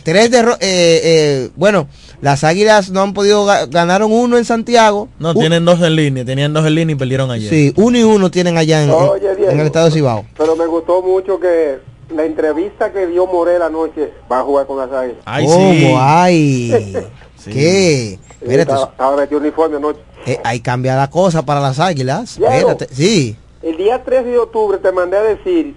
[0.04, 1.88] Tres de eh, eh, bueno,
[2.22, 5.08] las águilas no han podido ga- ganaron uno en Santiago.
[5.20, 7.50] No, tienen dos en línea, tenían dos en línea y perdieron ayer.
[7.50, 9.52] Sí, uno y uno tienen allá en, Oye, Diego.
[9.52, 10.26] en el estado de Cibao.
[10.38, 11.80] Pero me gustó mucho que
[12.14, 15.24] la entrevista que dio Morel anoche va a jugar con las águilas.
[15.46, 15.98] ¿Cómo?
[16.02, 16.94] Ay.
[17.46, 18.20] ¿Qué?
[18.42, 20.00] Espérate, Estaba, estaba vestido uniforme anoche.
[20.26, 22.36] eh, ahí cambia la cosa para las águilas.
[22.38, 22.54] Diego.
[22.54, 23.38] Espérate, sí.
[23.68, 25.76] El día 13 de octubre te mandé a decir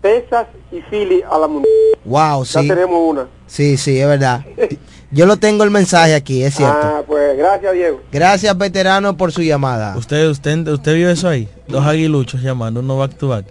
[0.00, 1.74] Texas y Philly a la mundial.
[2.04, 2.68] Wow, Ya sí.
[2.68, 3.26] tenemos una.
[3.46, 4.42] Sí, sí, es verdad.
[5.10, 6.78] Yo lo tengo el mensaje aquí, es cierto.
[6.82, 8.00] Ah, pues gracias, Diego.
[8.10, 9.96] Gracias, veterano, por su llamada.
[9.98, 11.48] ¿Usted, usted, usted vio eso ahí?
[11.68, 13.44] Dos aguiluchos llamando, uno back to back.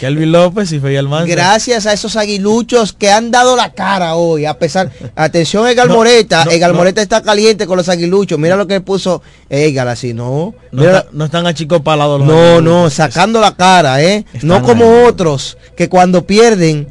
[0.00, 1.26] Kelvin López y Fey Almanza.
[1.30, 5.96] Gracias a esos aguiluchos que han dado la cara hoy, a pesar, atención Egal No,
[5.96, 6.78] Moreta, no, Egal no.
[6.78, 9.20] Moreta está caliente con los aguiluchos, mira lo que puso
[9.50, 12.62] Egal así, no, No, Mira- está- no están achicopalados los no, aguiluchos.
[12.64, 15.04] no, sacando la cara, eh, no como ahí.
[15.06, 16.88] otros que cuando pierden,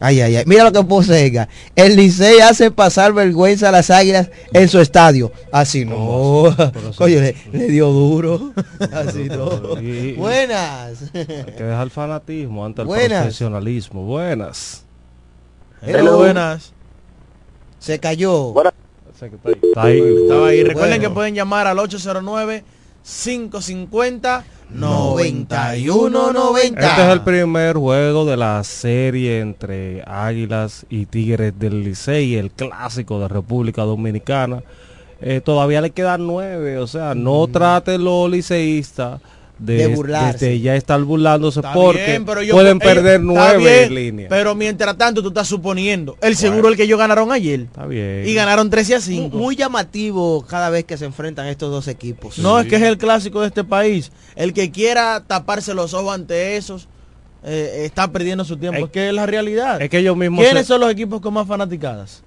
[0.00, 3.90] ay, ay, ay, mira lo que puso Egal, el Licey hace pasar vergüenza a las
[3.90, 6.54] águilas en su estadio, así no,
[6.96, 8.52] coño, le, le dio duro,
[8.92, 13.22] así no, Y- buenas, Hay que dejar el fanatismo ante el Buenas.
[13.22, 14.04] profesionalismo.
[14.04, 14.84] Buenas.
[15.82, 16.72] Hello, buenas.
[17.78, 18.52] se cayó.
[19.12, 20.02] Está ahí.
[20.22, 20.62] Estaba ahí.
[20.64, 21.08] Recuerden Bueno.
[21.08, 22.64] que pueden llamar al 809
[23.04, 26.80] 550 9190.
[26.80, 32.50] Este es el primer juego de la serie entre Águilas y Tigres del Licey, el
[32.50, 34.62] clásico de República Dominicana.
[35.20, 39.20] Eh, todavía le quedan nueve, o sea, no trate los liceístas
[39.58, 40.44] de, De burlarse.
[40.46, 43.84] desde ya estar burlándose Está porque bien, pero yo- pueden ellos- perder está nueve bien,
[43.84, 44.26] en línea.
[44.28, 46.16] Pero mientras tanto tú estás suponiendo.
[46.20, 47.60] El seguro el que ellos ganaron ayer.
[47.60, 48.24] Está bien.
[48.26, 49.38] Y ganaron 13 a Mu- 5.
[49.38, 52.38] Muy llamativo cada vez que se enfrentan estos dos equipos.
[52.38, 54.12] No, es que es el clásico de este país.
[54.34, 56.88] El que quiera taparse los ojos ante esos
[57.48, 58.86] eh, está perdiendo su tiempo.
[58.86, 59.80] Es, que es la realidad.
[59.80, 62.22] es que ellos mismos ¿Quiénes se- son los equipos con más fanaticadas?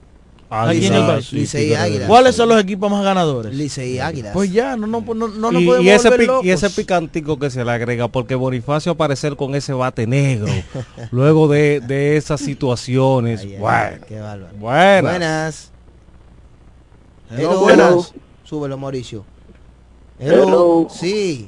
[0.52, 1.32] Águilas Aquí en el país.
[1.32, 1.84] y Licey y Tigres.
[1.84, 2.08] Águilas.
[2.08, 3.54] ¿Cuáles son los equipos más ganadores?
[3.54, 4.34] Licey y Águilas.
[4.34, 6.46] Pues ya, no, no, no, no y, podemos y ese locos.
[6.46, 10.48] y ese picantico que se le agrega porque Bonifacio aparecer con ese bate negro
[11.12, 14.54] luego de, de esas situaciones bueno, Qué bárbaro.
[14.58, 15.02] buenas.
[15.04, 15.72] Buenas.
[17.32, 17.60] Hello, Hello.
[17.62, 18.14] buenas.
[18.44, 19.24] Súbelo, Mauricio.
[20.18, 20.88] Hello.
[20.90, 21.48] Sí.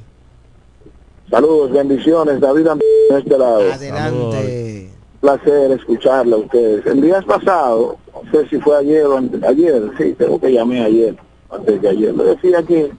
[1.28, 2.66] Saludos, bendiciones, David
[3.10, 3.72] de este lado.
[3.72, 4.90] Adelante.
[5.20, 6.86] Placer escucharla a ustedes.
[6.86, 11.16] El día pasado, no sé si fue ayer o ayer, sí, creo que llamé ayer,
[11.50, 12.92] antes de ayer, le decía que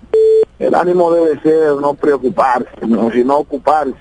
[0.60, 3.96] el ánimo debe ser no preocuparse, no, sino ocuparse.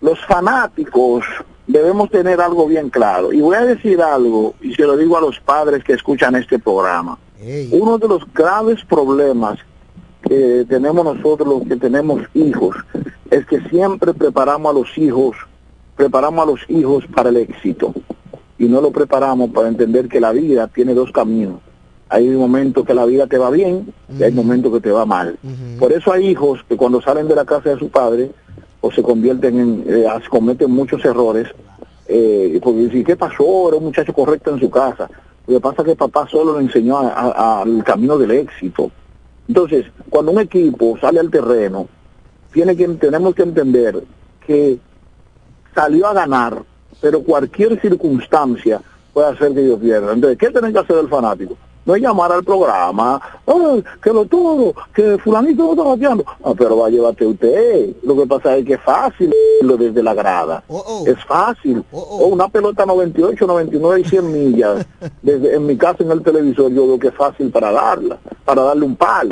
[0.00, 1.24] Los fanáticos
[1.66, 3.32] debemos tener algo bien claro.
[3.32, 6.58] Y voy a decir algo, y se lo digo a los padres que escuchan este
[6.58, 7.18] programa.
[7.70, 9.58] Uno de los graves problemas
[10.22, 12.76] que tenemos nosotros los que tenemos hijos
[13.30, 15.36] es que siempre preparamos a los hijos,
[15.96, 17.94] preparamos a los hijos para el éxito
[18.60, 21.60] y no lo preparamos para entender que la vida tiene dos caminos.
[22.10, 25.38] Hay momentos que la vida te va bien y hay momentos que te va mal.
[25.78, 28.30] Por eso hay hijos que cuando salen de la casa de su padre
[28.82, 31.48] o se convierten en, eh, cometen muchos errores,
[32.06, 33.68] eh, porque dicen, ¿qué pasó?
[33.68, 35.08] Era un muchacho correcto en su casa.
[35.46, 38.90] Lo que pasa es que papá solo le enseñó al camino del éxito.
[39.48, 41.88] Entonces, cuando un equipo sale al terreno,
[42.52, 44.04] tiene que, tenemos que entender
[44.46, 44.78] que
[45.74, 46.62] salió a ganar,
[47.00, 48.80] pero cualquier circunstancia
[49.12, 50.14] puede hacer que ellos pierdan.
[50.14, 51.56] Entonces, ¿qué tiene que hacer el fanático?
[51.86, 56.24] No es llamar al programa, "Ay, que lo todo, que fulanito no está bateando.
[56.44, 57.90] Ah, pero va a llevarte usted.
[58.02, 59.32] Lo que pasa es que es fácil
[59.62, 60.62] lo desde la grada.
[61.06, 61.82] Es fácil.
[61.90, 64.86] O una pelota 98, 99 y 100 millas.
[65.22, 68.62] Desde, en mi casa en el televisor yo veo que es fácil para darla, para
[68.62, 69.30] darle un palo.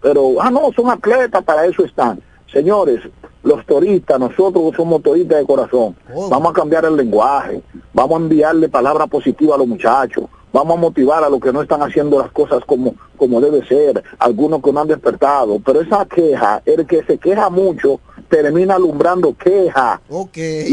[0.00, 2.20] Pero, ah, no, son atletas, para eso están.
[2.52, 3.00] Señores,
[3.42, 5.96] los toristas, nosotros somos toristas de corazón.
[6.30, 10.80] Vamos a cambiar el lenguaje, vamos a enviarle palabras positivas a los muchachos, vamos a
[10.80, 14.72] motivar a los que no están haciendo las cosas como, como debe ser, algunos que
[14.72, 15.60] no han despertado.
[15.64, 20.00] Pero esa queja, el que se queja mucho, termina alumbrando queja.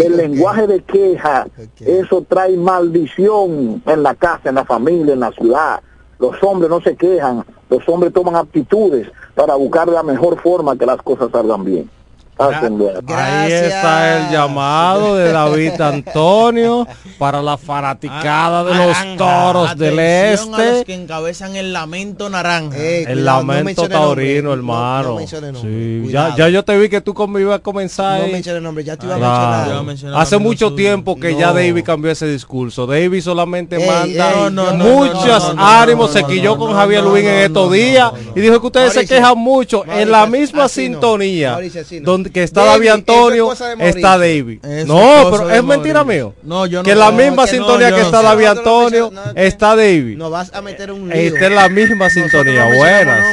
[0.01, 1.47] el lenguaje de queja,
[1.79, 5.81] eso trae maldición en la casa, en la familia, en la ciudad.
[6.19, 10.85] Los hombres no se quejan, los hombres toman actitudes para buscar la mejor forma que
[10.85, 11.89] las cosas salgan bien.
[12.37, 13.15] Luego.
[13.15, 16.85] Ahí está el llamado de David Antonio
[17.17, 19.17] para la fanaticada de los Naranja.
[19.17, 20.85] toros del Atención a los este.
[20.85, 22.77] que encabezan el lamento naranja.
[22.77, 25.19] el lamento taurino, hermano.
[25.61, 28.19] Sí, ya, ya yo te vi que tú como ibas a comenzar.
[28.19, 28.31] No ahí.
[28.33, 30.21] menciones nombre, ya te iba a mencionar.
[30.21, 31.53] Hace mucho tiempo que ya.
[31.55, 32.85] David cambió ese discurso.
[32.85, 36.11] David solamente Ey, manda ey, muchos ánimos.
[36.11, 38.59] se quilló con no, Javier no, Luis no, en no, estos no, días y dijo
[38.59, 39.85] que ustedes se quejan mucho.
[39.87, 41.57] en la misma sintonía
[42.01, 44.63] donde que está David, es Antonio, está David.
[44.65, 46.33] Eso No, es pero es mentira mío.
[46.43, 48.21] No, yo no- que la misma que sintonía que está.
[48.21, 50.17] David Antonio, está David.
[50.17, 51.15] No vas a meter un lío.
[51.33, 52.65] Está en la misma sintonía.
[52.65, 53.25] Buenas.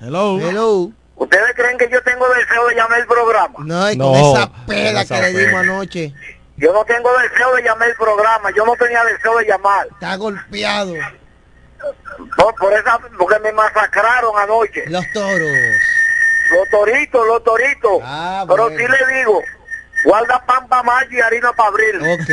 [0.00, 0.38] Hello.
[0.40, 0.92] Hello.
[1.16, 3.54] ¿Ustedes creen que yo tengo deseo de llamar el programa?
[3.64, 6.14] No, No, con esa pela esa que le dimos anoche.
[6.56, 9.88] Yo no tengo deseo de llamar el programa, yo no tenía deseo de llamar.
[9.92, 10.94] Está golpeado.
[12.36, 14.84] Por, por esa, porque me masacraron anoche.
[14.88, 15.48] Los toros.
[16.50, 18.00] Los toritos, los toritos.
[18.02, 19.42] Ah, Pero sí le digo,
[20.04, 21.96] guarda pan para mayo y harina para abril.
[21.96, 22.30] Ok.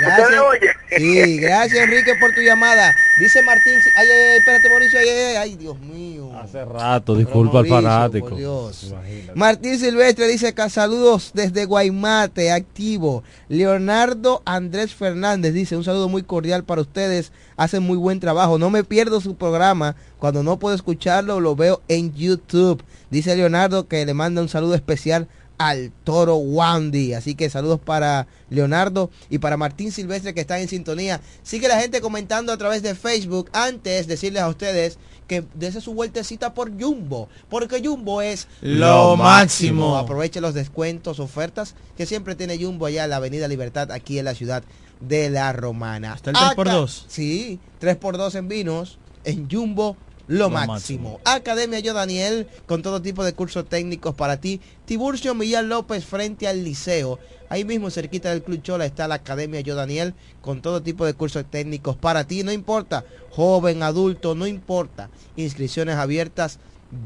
[0.00, 0.30] ¿Usted Gracias.
[0.30, 0.70] me oye?
[0.96, 2.94] Sí, gracias Enrique por tu llamada.
[3.20, 6.32] Dice Martín, ay, ay, ay, espérate Mauricio, ay, ay, ay, Dios mío.
[6.40, 8.30] Hace rato, disculpa al fanático.
[8.30, 8.94] por Dios.
[9.34, 13.22] Martín Silvestre dice acá saludos desde Guaymate, activo.
[13.48, 17.30] Leonardo Andrés Fernández dice un saludo muy cordial para ustedes.
[17.56, 18.58] Hacen muy buen trabajo.
[18.58, 19.96] No me pierdo su programa.
[20.18, 22.82] Cuando no puedo escucharlo, lo veo en YouTube.
[23.10, 25.28] Dice Leonardo que le manda un saludo especial
[25.60, 27.12] al toro Wandy.
[27.12, 31.20] Así que saludos para Leonardo y para Martín Silvestre que están en sintonía.
[31.42, 33.50] Sigue la gente comentando a través de Facebook.
[33.52, 34.98] Antes decirles a ustedes
[35.28, 37.28] que dese su vueltecita por Jumbo.
[37.50, 39.98] Porque Jumbo es Lo máximo.
[39.98, 44.24] Aproveche los descuentos, ofertas que siempre tiene Jumbo allá en la Avenida Libertad, aquí en
[44.24, 44.62] la ciudad
[45.00, 46.14] de La Romana.
[46.14, 47.04] ¿Está el 3x2?
[47.06, 48.98] Sí, 3x2 en vinos.
[49.24, 49.98] En Jumbo
[50.30, 50.72] lo, Lo máximo.
[50.72, 51.20] máximo.
[51.24, 54.60] Academia Yo Daniel, con todo tipo de cursos técnicos para ti.
[54.84, 57.18] Tiburcio Millán López frente al liceo.
[57.48, 61.14] Ahí mismo cerquita del Club Chola está la Academia Yo Daniel, con todo tipo de
[61.14, 62.44] cursos técnicos para ti.
[62.44, 65.10] No importa, joven, adulto, no importa.
[65.34, 66.60] Inscripciones abiertas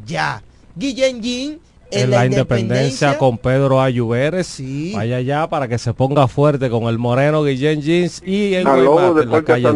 [0.04, 0.42] ya.
[0.76, 1.60] Guillén Jean
[1.90, 4.60] En la independencia con Pedro Ayuberes.
[4.92, 8.92] Vaya allá para que se ponga fuerte con el Moreno Guillén Jeans y en Aló,
[8.92, 9.68] Guaymate, en la calle.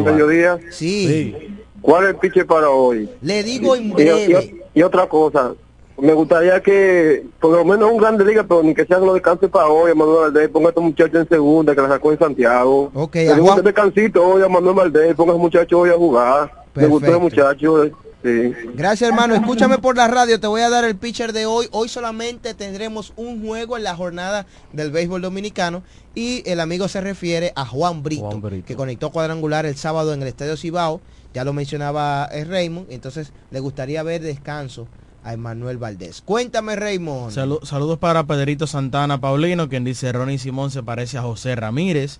[0.70, 1.57] Sí.
[1.88, 3.08] ¿Cuál es el piche para hoy?
[3.22, 4.60] Le digo en breve.
[4.74, 5.54] y- y otra cosa,
[5.96, 9.48] me gustaría que, por lo menos un grande liga, pero ni que sean los descansos
[9.48, 12.18] para hoy, a Manuel Valdés, ponga a este muchacho en segunda, que la sacó en
[12.18, 12.90] Santiago.
[12.92, 15.88] Ok, Le a digo un descansito hoy a Manuel Valdés, ponga a ese muchacho hoy
[15.88, 16.52] a jugar.
[16.74, 17.92] Me gustó el muchacho, eh,
[18.22, 18.52] sí.
[18.74, 21.68] Gracias hermano, escúchame por la radio, te voy a dar el pitcher de hoy.
[21.72, 25.82] Hoy solamente tendremos un juego en la jornada del béisbol dominicano
[26.14, 30.28] y el amigo se refiere a Juan Brito, que conectó cuadrangular el sábado en el
[30.28, 31.00] Estadio Cibao.
[31.34, 34.88] Ya lo mencionaba eh, Raymond, entonces le gustaría ver descanso
[35.22, 36.22] a Emanuel Valdés.
[36.24, 37.32] Cuéntame Raymond.
[37.36, 42.18] Salu- saludos para Pedrito Santana Paulino, quien dice Ronnie Simón se parece a José Ramírez.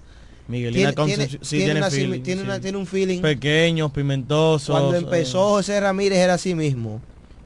[0.48, 2.46] Miguelina Tiene- Concepción, tiene- sí, tiene tiene, una feeling, simi- tiene sí.
[2.46, 3.20] una- tiene un feeling.
[3.20, 4.74] Pequeños, pimentosos.
[4.74, 7.00] Cuando eh, empezó José Ramírez era así mismo.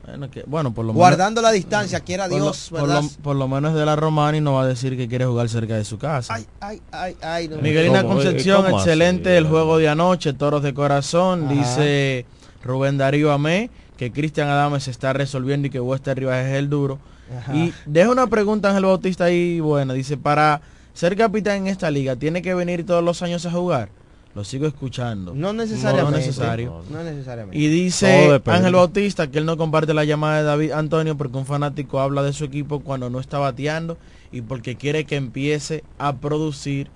[0.07, 3.03] Bueno, que- bueno, por lo menos- Guardando la distancia, quiera por lo- Dios, por, lo,
[3.23, 5.77] por lo menos de la Romana y no va a decir que quiere jugar cerca
[5.77, 6.35] de su casa.
[6.61, 7.49] Ay, ay, ay.
[7.49, 7.57] no.
[7.59, 8.15] Miguelina ¿Cómo?
[8.15, 9.39] Concepción, ¿Cómo excelente así?
[9.39, 11.55] el juego de anoche, Toros de Corazón, Ajá.
[11.55, 12.27] dice
[12.65, 13.71] Rubén Darío Amé.
[13.97, 16.99] que Cristian Adames está resolviendo y que Wester Rivas es el duro.
[17.39, 17.55] Ajá.
[17.55, 19.95] Y deja una pregunta Ángel Bautista ahí, buena.
[19.95, 20.61] Dice, para
[20.93, 23.89] ser capitán en esta liga, ¿tiene que venir todos los años a jugar?
[24.35, 25.35] Lo sigo escuchando.
[25.35, 26.11] No necesariamente.
[26.11, 26.83] No necesario.
[26.91, 27.59] No necesariamente.
[27.59, 28.41] Y dice.
[28.47, 32.23] Ángel Bautista que él no comparte la llamada de David Antonio porque un fanático habla
[32.23, 33.99] de su equipo cuando no está bateando
[34.31, 36.89] y porque quiere que empiece a producir.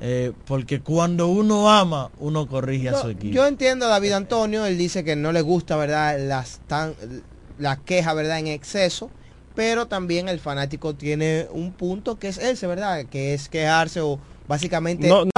[0.00, 3.34] eh, porque cuando uno ama, uno corrige a su equipo.
[3.34, 6.16] yo entiendo a David Antonio, él dice que no le gusta, ¿verdad?
[6.20, 6.94] Las tan
[7.58, 8.38] la queja, ¿verdad?
[8.38, 9.10] En exceso,
[9.54, 13.06] pero también el fanático tiene un punto que es ese, ¿verdad?
[13.06, 15.30] Que es quejarse o básicamente No, darse